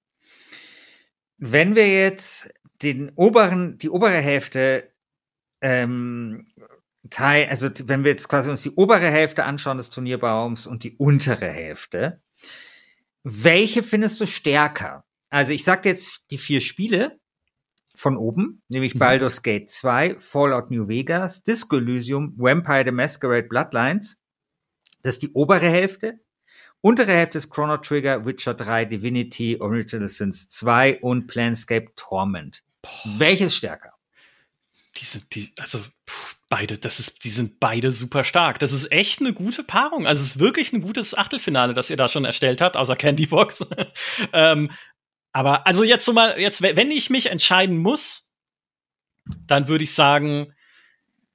[1.38, 2.51] Wenn wir jetzt
[2.82, 4.91] den oberen, die obere Hälfte
[5.66, 6.45] ähm,
[7.09, 10.95] Teil, also wenn wir jetzt quasi uns die obere Hälfte anschauen des Turnierbaums und die
[10.95, 12.22] untere Hälfte,
[13.24, 15.05] welche findest du stärker?
[15.32, 17.20] Also ich sag jetzt die vier Spiele
[17.95, 18.99] von oben, nämlich mhm.
[18.99, 24.22] Baldur's Gate 2, Fallout New Vegas, Disco Elysium, Vampire the Masquerade Bloodlines.
[25.01, 26.20] Das ist die obere Hälfte.
[26.82, 32.63] Untere Hälfte ist Chrono Trigger, Witcher 3, Divinity, Original Sins 2 und Planescape Torment.
[32.84, 33.20] Boah.
[33.20, 33.94] Welches stärker?
[34.97, 35.79] Diese, die, also
[36.09, 38.59] pff, beide, das ist, die sind beide super stark.
[38.59, 40.07] Das ist echt eine gute Paarung.
[40.07, 43.65] Also es ist wirklich ein gutes Achtelfinale, das ihr da schon erstellt habt, außer Candybox.
[44.33, 44.71] ähm,
[45.33, 48.33] aber also jetzt so mal, jetzt, wenn ich mich entscheiden muss,
[49.47, 50.53] dann würde ich sagen,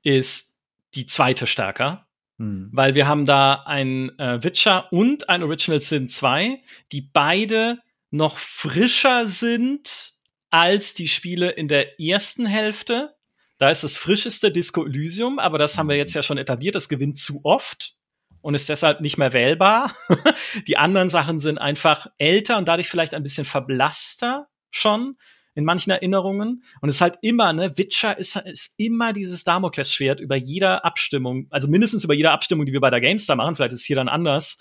[0.02, 0.58] ist
[0.94, 2.06] die zweite stärker.
[2.38, 2.70] Hm.
[2.72, 7.78] Weil wir haben da ein äh, Witcher und ein Original Sin 2, die beide
[8.10, 10.14] noch frischer sind
[10.48, 13.14] als die Spiele in der ersten Hälfte.
[13.60, 16.74] Da ist das frischeste Disco Elysium, aber das haben wir jetzt ja schon etabliert.
[16.74, 17.94] Das gewinnt zu oft
[18.40, 19.94] und ist deshalb nicht mehr wählbar.
[20.66, 25.18] die anderen Sachen sind einfach älter und dadurch vielleicht ein bisschen verblasster schon
[25.54, 26.64] in manchen Erinnerungen.
[26.80, 31.46] Und es ist halt immer, ne, Witcher ist, ist immer dieses Damoklesschwert über jeder Abstimmung,
[31.50, 33.96] also mindestens über jeder Abstimmung, die wir bei der GameStar machen, vielleicht ist es hier
[33.96, 34.56] dann anders.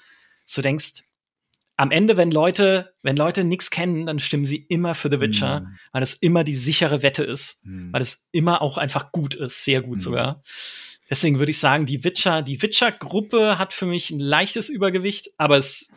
[0.54, 1.04] Du denkst,
[1.80, 5.62] am Ende, wenn Leute, wenn Leute nichts kennen, dann stimmen sie immer für The Witcher,
[5.62, 5.78] mm.
[5.94, 7.94] weil es immer die sichere Wette ist, mm.
[7.94, 10.02] weil es immer auch einfach gut ist, sehr gut mm.
[10.02, 10.44] sogar.
[11.10, 15.56] Deswegen würde ich sagen, die Witcher, die Witcher-Gruppe hat für mich ein leichtes Übergewicht, aber
[15.56, 15.94] es,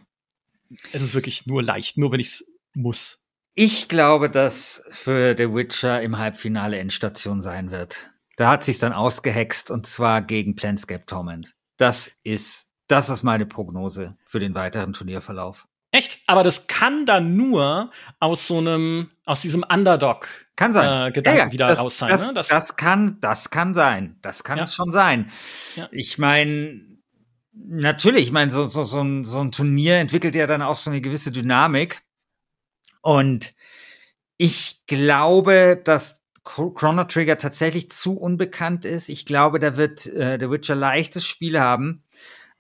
[0.93, 3.27] es ist wirklich nur leicht, nur wenn ich es muss.
[3.55, 8.13] Ich glaube, dass für The Witcher im Halbfinale Endstation sein wird.
[8.37, 11.57] Da hat sich's dann ausgehext und zwar gegen Planscape Torment.
[11.77, 15.67] Das ist, das ist meine Prognose für den weiteren Turnierverlauf.
[15.93, 16.21] Echt?
[16.27, 20.27] Aber das kann dann nur aus so einem, aus diesem Underdog
[20.57, 21.09] kann sein.
[21.09, 22.09] Äh, Gedanken ja, ja, wieder das, raus sein.
[22.09, 22.35] Das, ne?
[22.35, 24.17] das, das, kann, das kann sein.
[24.23, 24.67] Das kann ja.
[24.67, 25.31] schon sein.
[25.91, 26.81] Ich meine,
[27.53, 30.91] natürlich, ich meine, so, so, so, ein, so ein Turnier entwickelt ja dann auch so
[30.91, 32.03] eine gewisse Dynamik.
[33.03, 33.55] Und
[34.39, 39.09] ich glaube, dass Chrono Trigger tatsächlich zu unbekannt ist.
[39.09, 42.03] Ich glaube, da wird äh, The Witcher leichtes Spiel haben.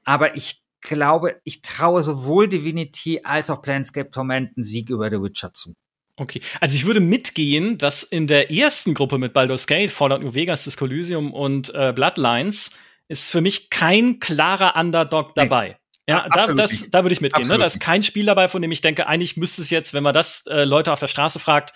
[0.04, 5.22] Aber ich glaube, ich traue sowohl Divinity als auch Planescape Torment einen Sieg über The
[5.22, 5.74] Witcher zu.
[6.16, 10.34] Okay, also ich würde mitgehen, dass in der ersten Gruppe mit Baldur's Gate, Fallout New
[10.34, 12.72] Vegas, Disco Elysium und äh, Bloodlines
[13.08, 15.68] ist für mich kein klarer Underdog dabei.
[15.68, 15.76] Nee.
[16.08, 17.46] Ja, da, das, da würde ich mitgehen.
[17.46, 17.58] Ne?
[17.58, 20.12] Da ist kein Spiel dabei, von dem ich denke, eigentlich müsste es jetzt, wenn man
[20.12, 21.72] das äh, Leute auf der Straße fragt,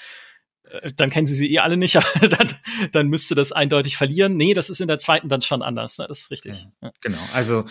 [0.65, 2.53] äh, dann kennen sie sie eh alle nicht, aber dann,
[2.93, 4.37] dann müsste das eindeutig verlieren.
[4.37, 5.99] Nee, das ist in der zweiten dann schon anders.
[5.99, 6.07] Ne?
[6.09, 6.67] Das ist richtig.
[6.83, 7.19] Ja, Genau.
[7.33, 7.65] Also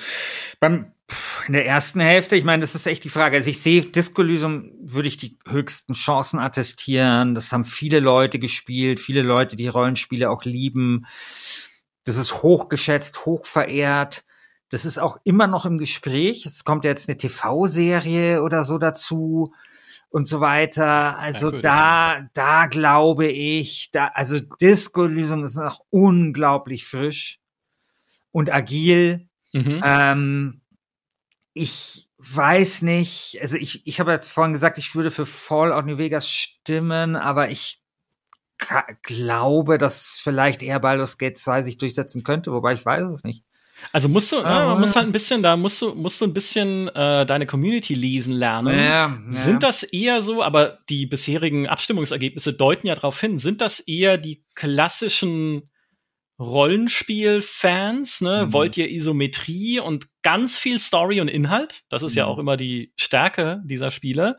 [0.59, 0.91] beim
[1.47, 3.37] in der ersten Hälfte, ich meine, das ist echt die Frage.
[3.37, 7.35] Also ich sehe Disco Elysium würde ich die höchsten Chancen attestieren.
[7.35, 11.05] Das haben viele Leute gespielt, viele Leute, die Rollenspiele auch lieben.
[12.03, 14.23] Das ist hochgeschätzt, hochverehrt.
[14.69, 16.45] Das ist auch immer noch im Gespräch.
[16.45, 19.53] Es kommt ja jetzt eine TV-Serie oder so dazu
[20.09, 21.19] und so weiter.
[21.19, 27.39] Also ja, da, da glaube ich, da, also Disco-Lösung ist noch unglaublich frisch
[28.31, 29.27] und agil.
[29.53, 29.81] Mhm.
[29.83, 30.61] Ähm,
[31.55, 35.97] ich weiß nicht, also ich, ich habe jetzt vorhin gesagt, ich würde für Fallout New
[35.97, 37.81] Vegas stimmen, aber ich
[39.01, 43.43] glaube, dass vielleicht eher Baldur's Gate 2 sich durchsetzen könnte, wobei ich weiß es nicht.
[43.91, 46.33] Also musst du, ja, man muss halt ein bisschen, da musst du, musst du ein
[46.33, 48.77] bisschen äh, deine Community lesen lernen.
[48.77, 49.21] Ja, ja.
[49.29, 54.17] Sind das eher so, aber die bisherigen Abstimmungsergebnisse deuten ja darauf hin, sind das eher
[54.17, 55.63] die klassischen
[56.39, 58.45] Rollenspiel-Fans, ne?
[58.45, 58.53] Mhm.
[58.53, 61.83] Wollt ihr Isometrie und ganz viel Story und Inhalt?
[61.89, 62.19] Das ist mhm.
[62.19, 64.37] ja auch immer die Stärke dieser Spiele.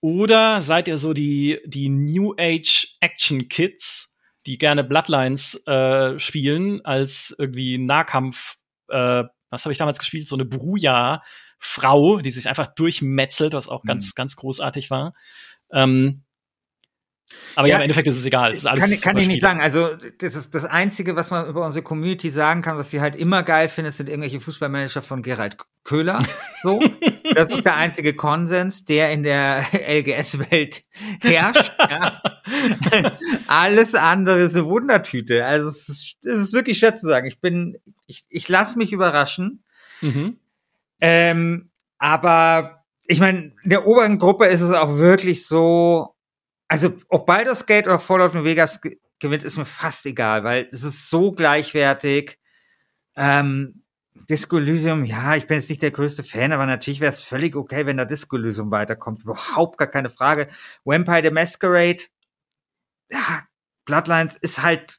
[0.00, 6.84] Oder seid ihr so die, die New Age Action Kids, die gerne Bloodlines äh, spielen
[6.84, 8.56] als irgendwie Nahkampf
[8.88, 10.26] äh, was habe ich damals gespielt?
[10.26, 13.88] So eine Bruja-Frau, die sich einfach durchmetzelt, was auch mhm.
[13.88, 15.14] ganz, ganz großartig war.
[15.70, 16.24] Ähm,
[17.54, 18.52] Aber ja, ja, im Endeffekt ist es egal.
[18.52, 19.60] Ist kann, kann ich nicht sagen.
[19.60, 23.14] Also das ist das Einzige, was man über unsere Community sagen kann, was sie halt
[23.14, 26.22] immer geil findet, sind irgendwelche Fußballmanager von Gerald Köhler.
[26.62, 26.80] So,
[27.34, 30.82] das ist der einzige Konsens, der in der LGS-Welt
[31.20, 31.72] herrscht.
[31.78, 32.22] ja.
[33.46, 35.44] Alles andere ist eine Wundertüte.
[35.44, 37.26] Also es ist, es ist wirklich schwer zu sagen.
[37.26, 39.62] Ich bin, ich, ich lasse mich überraschen.
[40.00, 40.38] Mhm.
[41.00, 46.11] Ähm, aber ich meine, in der oberen Gruppe ist es auch wirklich so,
[46.72, 48.80] also ob Baldur's Gate oder Fallout New Vegas
[49.18, 52.38] gewinnt, ist mir fast egal, weil es ist so gleichwertig.
[53.14, 53.82] Ähm,
[54.14, 57.56] Disco Elysium, ja, ich bin jetzt nicht der größte Fan, aber natürlich wäre es völlig
[57.56, 59.22] okay, wenn da Disco Elysium weiterkommt.
[59.22, 60.48] Überhaupt gar keine Frage.
[60.84, 62.04] Vampire the Masquerade,
[63.10, 63.42] ja,
[63.84, 64.98] Bloodlines ist halt,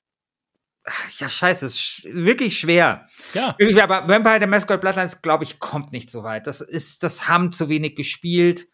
[1.18, 3.08] ja, scheiße, ist wirklich schwer.
[3.34, 3.56] Ja.
[3.58, 6.46] Wirklich aber Vampire the Masquerade Bloodlines, glaube ich, kommt nicht so weit.
[6.46, 8.68] Das ist, das haben zu wenig gespielt.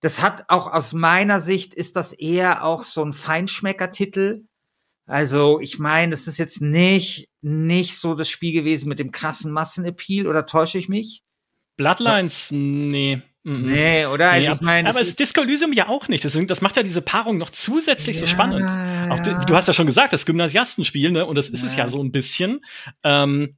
[0.00, 4.44] Das hat auch aus meiner Sicht ist das eher auch so ein Feinschmecker-Titel.
[5.06, 9.52] Also, ich meine, das ist jetzt nicht, nicht so das Spiel gewesen mit dem krassen
[9.52, 11.22] Massenappeal, oder täusche ich mich?
[11.76, 13.22] Bloodlines, nee.
[13.46, 13.72] Mhm.
[13.72, 14.30] Nee, oder?
[14.30, 16.24] Also nee, ich mein, aber es ist Disco Elysium ja auch nicht.
[16.24, 18.64] Deswegen, das macht ja diese Paarung noch zusätzlich ja, so spannend.
[19.08, 21.24] Auch du, hast ja schon gesagt, das Gymnasiastenspiel, ne?
[21.24, 21.68] Und das ist ja.
[21.68, 22.64] es ja so ein bisschen.
[23.04, 23.56] Ähm,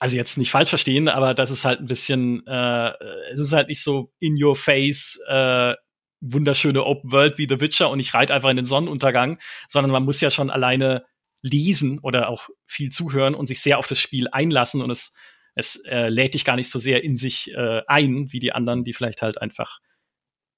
[0.00, 2.92] also jetzt nicht falsch verstehen, aber das ist halt ein bisschen, äh,
[3.32, 5.74] es ist halt nicht so in your face, äh,
[6.20, 9.38] wunderschöne Open World wie The Witcher und ich reite einfach in den Sonnenuntergang,
[9.68, 11.04] sondern man muss ja schon alleine
[11.42, 15.14] lesen oder auch viel zuhören und sich sehr auf das Spiel einlassen und es,
[15.54, 18.84] es äh, lädt dich gar nicht so sehr in sich äh, ein, wie die anderen,
[18.84, 19.80] die vielleicht halt einfach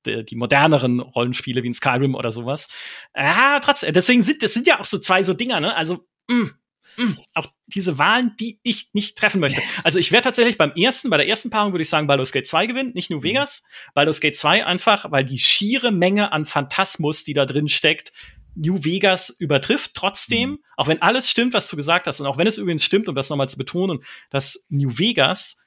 [0.07, 2.69] die, die moderneren Rollenspiele wie in Skyrim oder sowas.
[3.17, 5.75] Ja, trotzdem, deswegen sind das sind ja auch so zwei so Dinger, ne?
[5.75, 6.55] Also, mh, mm,
[6.99, 9.63] mh, mm, auch diese Wahlen, die ich nicht treffen möchte.
[9.85, 12.47] Also ich wäre tatsächlich beim ersten, bei der ersten Paarung würde ich sagen, Baldur's Gate
[12.47, 13.25] 2 gewinnt, nicht New mhm.
[13.25, 13.63] Vegas.
[13.95, 18.13] Baldur's Gate 2 einfach, weil die schiere Menge an Phantasmus, die da drin steckt,
[18.55, 19.93] New Vegas übertrifft.
[19.95, 20.59] Trotzdem, mhm.
[20.77, 23.15] auch wenn alles stimmt, was du gesagt hast, und auch wenn es übrigens stimmt, um
[23.15, 25.63] das nochmal zu betonen, dass New Vegas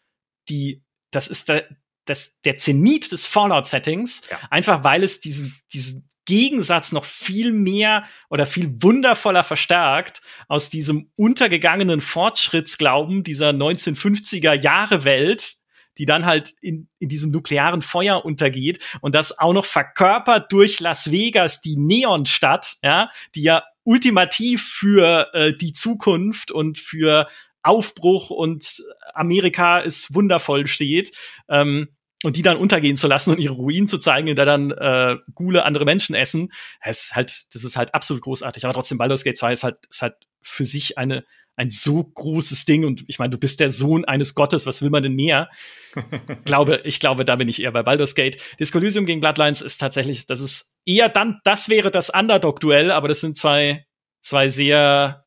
[0.50, 1.68] die, das ist der,
[2.06, 4.40] das, der Zenit des Fallout-Settings, ja.
[4.50, 11.12] einfach weil es diesen, diesen Gegensatz noch viel mehr oder viel wundervoller verstärkt aus diesem
[11.16, 15.56] untergegangenen Fortschrittsglauben dieser 1950er Jahre Welt,
[15.98, 20.80] die dann halt in, in diesem nuklearen Feuer untergeht und das auch noch verkörpert durch
[20.80, 27.28] Las Vegas, die Neonstadt, ja, die ja ultimativ für äh, die Zukunft und für
[27.64, 31.18] Aufbruch und Amerika ist wundervoll steht.
[31.50, 31.90] Ähm,
[32.24, 35.18] und die dann untergehen zu lassen und ihre Ruinen zu zeigen, in der dann äh,
[35.34, 36.52] Gule andere Menschen essen,
[36.84, 38.64] das ist halt, das ist halt absolut großartig.
[38.66, 41.24] Aber trotzdem, Baldur's Gate 2 ist halt, ist halt für sich eine,
[41.56, 42.86] ein so großes Ding.
[42.86, 45.50] Und ich meine, du bist der Sohn eines Gottes, was will man denn mehr?
[46.46, 48.42] glaube, ich glaube, da bin ich eher bei Baldur's Gate.
[48.60, 53.08] Disco Elysium gegen Bloodlines ist tatsächlich, das ist eher dann, das wäre das Underdog-Duell, aber
[53.08, 53.86] das sind zwei,
[54.22, 55.26] zwei sehr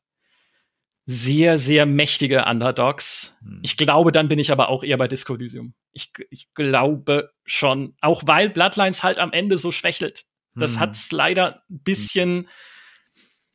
[1.05, 3.37] sehr, sehr mächtige Underdogs.
[3.41, 3.59] Hm.
[3.61, 5.73] Ich glaube, dann bin ich aber auch eher bei Disco Elysium.
[5.91, 10.25] Ich, ich glaube schon, auch weil Bloodlines halt am Ende so schwächelt.
[10.55, 10.79] Das hm.
[10.79, 12.47] hat's leider ein bisschen, hm.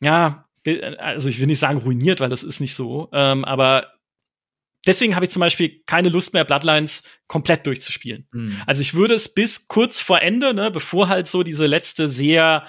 [0.00, 0.48] ja,
[0.98, 3.94] also ich will nicht sagen ruiniert, weil das ist nicht so, ähm, aber
[4.86, 8.28] deswegen habe ich zum Beispiel keine Lust mehr, Bloodlines komplett durchzuspielen.
[8.32, 8.62] Hm.
[8.66, 12.66] Also ich würde es bis kurz vor Ende, ne, bevor halt so diese letzte sehr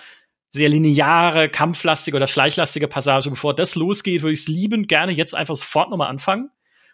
[0.51, 3.29] sehr lineare, kampflastige oder schleichlastige Passage.
[3.29, 6.51] Bevor das losgeht, würde ich es liebend gerne jetzt einfach sofort nochmal anfangen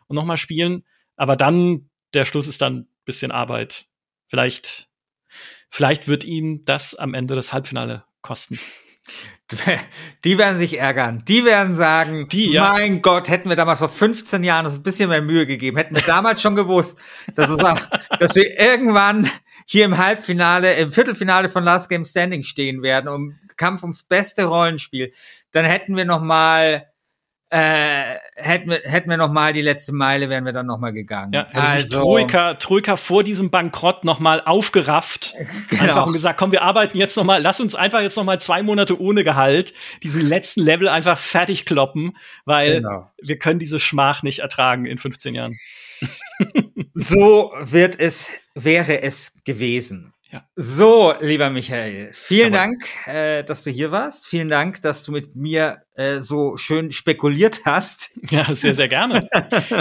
[0.08, 0.86] und nochmal spielen.
[1.16, 3.88] Aber dann, der Schluss ist dann ein bisschen Arbeit.
[4.28, 4.90] Vielleicht,
[5.70, 8.60] vielleicht wird ihn das am Ende das Halbfinale kosten.
[10.26, 11.24] Die werden sich ärgern.
[11.26, 12.74] Die werden sagen, die, ja.
[12.74, 15.96] mein Gott, hätten wir damals vor 15 Jahren uns ein bisschen mehr Mühe gegeben, hätten
[15.96, 16.98] wir damals schon gewusst,
[17.34, 17.80] dass, es auch,
[18.20, 19.30] dass wir irgendwann
[19.70, 24.46] hier im Halbfinale, im Viertelfinale von Last Game Standing stehen werden, um Kampf ums beste
[24.46, 25.12] Rollenspiel,
[25.52, 26.88] dann hätten wir noch mal
[27.50, 30.92] äh, hätten wir, hätten wir noch mal die letzte Meile, wären wir dann noch mal
[30.92, 31.32] gegangen.
[31.34, 35.34] Ja, also, also Troika, Troika vor diesem Bankrott noch mal aufgerafft,
[35.70, 35.84] genau.
[35.84, 38.42] einfach und gesagt, komm, wir arbeiten jetzt noch mal, lass uns einfach jetzt noch mal
[38.42, 43.12] zwei Monate ohne Gehalt diese letzten Level einfach fertig kloppen, weil genau.
[43.22, 45.54] wir können diese Schmach nicht ertragen in 15 Jahren.
[46.98, 50.14] So wird es, wäre es gewesen.
[50.38, 50.44] Ja.
[50.56, 54.28] So, lieber Michael, vielen Aber Dank, äh, dass du hier warst.
[54.28, 58.12] Vielen Dank, dass du mit mir äh, so schön spekuliert hast.
[58.30, 59.30] Ja, sehr, sehr gerne.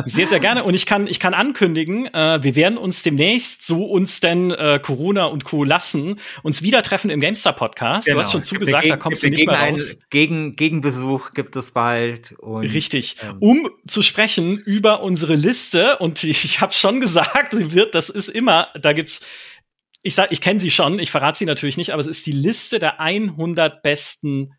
[0.05, 0.63] sehr, sehr gerne.
[0.63, 4.79] Und ich kann, ich kann ankündigen, äh, wir werden uns demnächst, so uns denn äh,
[4.81, 5.65] Corona und Co.
[5.65, 8.07] lassen, uns wieder treffen im Gamestar Podcast.
[8.07, 8.21] Genau.
[8.21, 10.01] Du hast schon zugesagt, Gegen, da kommst du nicht mehr raus.
[10.11, 12.33] Gegen, Gegenbesuch gibt es bald.
[12.39, 13.17] Und, Richtig.
[13.21, 15.99] Ähm, um zu sprechen über unsere Liste.
[15.99, 19.23] Und ich, ich habe schon gesagt, wird, das ist immer, da gibt's
[20.07, 22.33] ich sag, ich kenne sie schon, ich verrate sie natürlich nicht, aber es ist die
[22.33, 24.55] Liste der 100 besten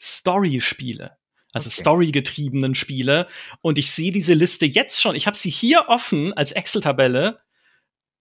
[0.00, 1.16] Story-Spiele.
[1.52, 1.80] Also okay.
[1.80, 3.26] Story-getriebenen Spiele.
[3.60, 5.16] Und ich sehe diese Liste jetzt schon.
[5.16, 7.40] Ich habe sie hier offen als Excel-Tabelle.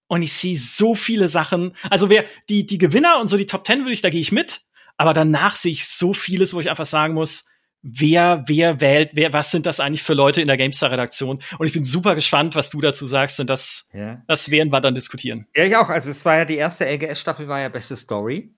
[0.07, 1.76] Und ich sehe so viele Sachen.
[1.91, 4.32] Also wer die, die Gewinner und so die Top 10 würde ich, da gehe ich
[4.32, 4.65] mit.
[4.97, 7.49] Aber danach sehe ich so vieles, wo ich einfach sagen muss,
[7.84, 11.39] wer, wer wählt, wer, was sind das eigentlich für Leute in der GameStar-Redaktion?
[11.57, 14.23] Und ich bin super gespannt, was du dazu sagst, und das, ja.
[14.27, 15.47] das werden wir dann diskutieren.
[15.55, 15.89] Ja, ich auch.
[15.89, 18.55] Also es war ja die erste LGS-Staffel, war ja beste Story.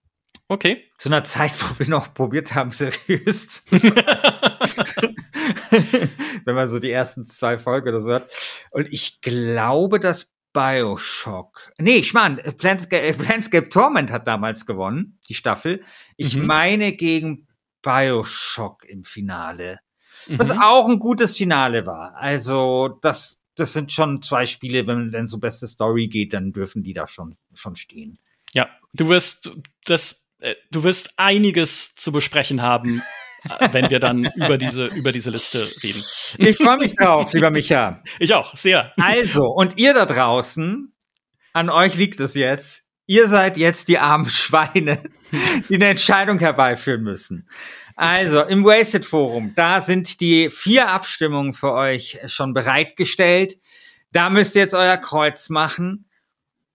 [0.47, 0.83] Okay.
[0.97, 3.65] Zu einer Zeit, wo wir noch probiert haben, seriös.
[6.45, 8.29] Wenn man so die ersten zwei Folgen oder so hat.
[8.71, 11.73] Und ich glaube, dass Bioshock.
[11.77, 15.83] Nee, ich meine, Planscape, Planscape Torment hat damals gewonnen, die Staffel.
[16.15, 16.45] Ich mhm.
[16.45, 17.47] meine gegen
[17.85, 19.77] Bioshock im Finale.
[20.27, 20.39] Mhm.
[20.39, 22.15] Was auch ein gutes Finale war.
[22.17, 26.81] Also, das, das sind schon zwei Spiele, wenn, wenn so beste Story geht, dann dürfen
[26.81, 28.17] die da schon, schon stehen.
[28.53, 29.51] Ja, du wirst
[29.85, 33.03] das, äh, du wirst einiges zu besprechen haben,
[33.43, 36.03] äh, wenn wir dann über diese, über diese Liste reden.
[36.39, 38.01] Ich freue mich drauf, lieber Micha.
[38.19, 38.93] Ich auch, sehr.
[38.97, 40.91] Also, und ihr da draußen,
[41.53, 42.84] an euch liegt es jetzt.
[43.07, 45.03] Ihr seid jetzt die armen Schweine,
[45.69, 47.47] die eine Entscheidung herbeiführen müssen.
[47.95, 53.57] Also, im Wasted Forum, da sind die vier Abstimmungen für euch schon bereitgestellt.
[54.11, 56.09] Da müsst ihr jetzt euer Kreuz machen.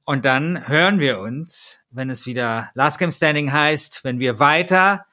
[0.05, 5.07] Und dann hören wir uns, wenn es wieder Last Game Standing heißt, wenn wir weiter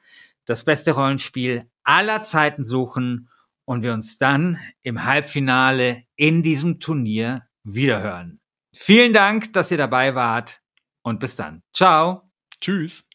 [0.46, 3.28] das beste Rollenspiel aller Zeiten suchen
[3.64, 8.40] und wir uns dann im Halbfinale in diesem Turnier wiederhören.
[8.72, 10.62] Vielen Dank, dass ihr dabei wart
[11.08, 11.62] und bis dann.
[11.72, 12.30] Ciao.
[12.60, 13.07] Tschüss.